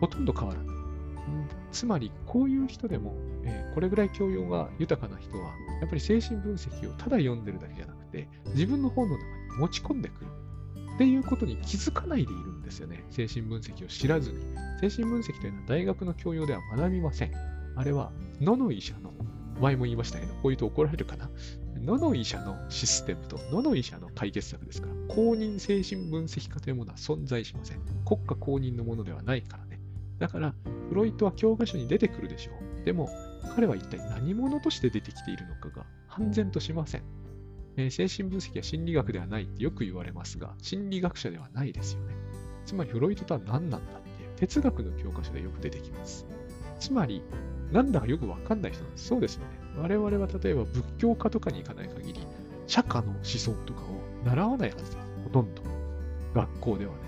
[0.00, 0.76] ほとんど変わらない。
[1.72, 3.16] つまり、こういう人でも、
[3.48, 10.26] えー、これぐらい教養が豊かな人は、やっぱり精神分析をただ読んでるだけじゃなくて、自分の本の中に持ち込んでくる。
[10.94, 13.04] っていうことに気づかないでいるんですよね。
[13.10, 14.38] 精神分析を知らずに。
[14.80, 17.32] 精神分析というのは大学の教養では学びません。
[17.76, 19.12] あれは、野の医者の、
[19.60, 21.30] 前も言いましたけど、こういうと怒られるかな。
[21.80, 27.80] 野の医者のシステムと野の医者の解決策ですから、公認精神分析家というものは存在しません。
[28.04, 29.80] 国家公認のものではないからね。
[30.18, 30.54] だから、
[30.88, 32.84] フロイトは教科書に出てくるでしょう。
[32.84, 33.08] でも、
[33.54, 37.02] 彼は一体何者として出てきているのかが判然としません。
[37.76, 42.14] えー、精神分析は心理学ではないってよく言われますが、心理学者ではないですよね。
[42.66, 46.26] つまり、フロイトとは何なんだっていう哲学の教科書でよく出てきます。
[46.80, 47.22] つまり、
[47.72, 49.06] なんだかよくわかんない人なんです。
[49.06, 49.46] そうですよね。
[49.76, 52.20] 我々は例えば仏教家とかに行かない限り、
[52.66, 53.84] 釈迦の思想とかを
[54.24, 54.98] 習わないはずです。
[55.24, 55.62] ほとんど。
[56.34, 56.98] 学校ではね。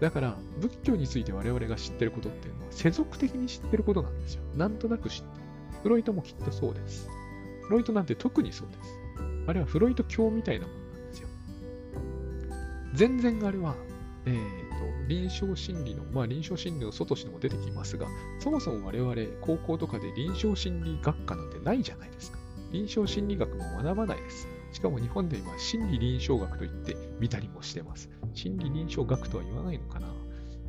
[0.00, 4.42] だから、仏教について我々が知ってることっていうのは、世俗的に知ってることなんですよ。
[4.56, 5.41] なんとなく知ってる。
[5.82, 7.08] フロイトもきっとそうです。
[7.62, 8.98] フロイトなんて特にそうです。
[9.46, 11.28] あれはフロイト教みたいなものなんですよ。
[12.94, 13.74] 全然あれは、
[14.26, 14.36] えー
[14.70, 18.06] と、臨床心理の、まあ臨床心理の外しでも出てきますが、
[18.38, 22.38] そもそも我々高校とかで臨床心理学科なんてないじゃないですか。
[22.70, 24.46] 臨床心理学も学ばないです。
[24.72, 28.08] しかも日本で今、心理臨床学といって見たりもしてます。
[28.32, 30.08] 心理臨床学とは言わないのかな。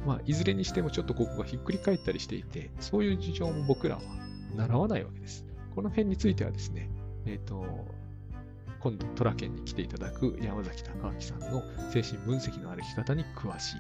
[0.05, 4.01] まあ、いずれにしてもちょっとここがひっくり返ったりしていて、そういう事情も僕らは
[4.55, 5.45] 習わないわけです。
[5.75, 6.89] この辺についてはですね、
[7.25, 7.65] えっ、ー、と、
[8.79, 13.75] 今度、トラ県に来ていただく山崎隆明さんの精神分析の歩き方に詳しい。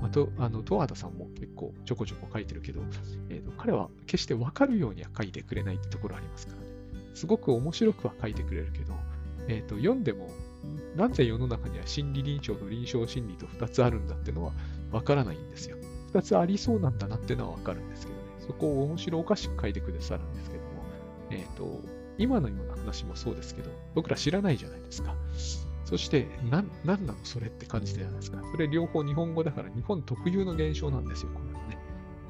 [0.00, 2.82] あと、あの、十和田さんも結構ちょこちょこ書いてるけど、
[3.30, 6.66] えーと、彼は決してわかるようには書いてくれないってところありますからね。
[7.14, 8.94] すごく面白くは書いてくれるけど、
[9.48, 10.28] えっ、ー、と、読んでも、
[10.94, 14.52] なぜ世の中には心理臨床と臨床心理と2つあるんだってのは
[14.92, 15.76] わからないんですよ。
[16.12, 18.17] 2つありそうなんだなってのはわかるんですけどね。
[18.48, 20.68] そこを面白おかしく書いてくださるんですけども、
[21.30, 21.80] えっ、と、
[22.16, 25.14] 今のような話もそうですけど、僕ら知らないじゃないですか。
[25.84, 28.42] そして、な、なんなのそれって感じじゃないですか。
[28.50, 31.78] それ両方日本語だから日本特有の現象なんですよ、これはね。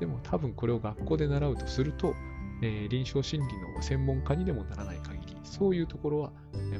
[0.00, 2.14] でも多分これを学校で習うとすると、
[2.62, 6.32] えー、臨床心理の専門家にでもならない限り、そういうところは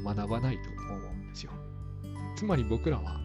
[0.05, 1.53] 学ばないと思うんですよ。
[2.37, 3.21] つまり僕らは、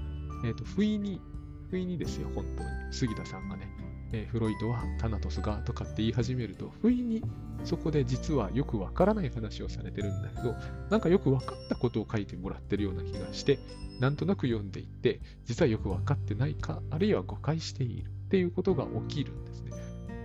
[0.45, 1.21] えっ、ー、と、不意に、
[1.69, 2.69] 不意にですよ、本当に。
[2.91, 3.72] 杉田さんがね、
[4.13, 7.23] えー、フロイトはタナトスがとかって言い始めると、不意に
[7.63, 10.55] そこで実はよくわからない話をされてるんだけど、
[10.89, 13.59] なんかよく分かったことを書いてもらってるような気がして、
[13.99, 19.71] なんとなく読んでいって、実はよく分かってないか、あるいは誤解しているっていうことが起きるんですね。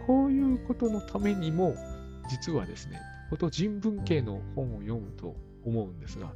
[0.07, 1.75] こういうことのためにも、
[2.29, 5.35] 実はですね、こと人文系の本を読むと
[5.65, 6.33] 思うんですが、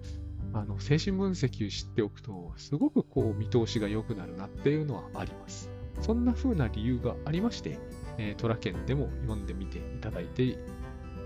[0.54, 5.70] あの精神分析を知っておくと、すごくこう見通しが良くなるなっていうのはあります。
[6.00, 7.78] そんな風な理由がありまして、
[8.18, 10.58] えー、トラケンでも読んでみていただいて、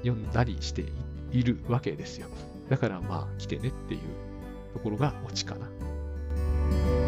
[0.03, 0.85] 読んだりして
[1.33, 2.29] いるわけですよ。
[2.69, 4.01] だからまあ来てねっていう
[4.73, 7.06] ところがオチかな。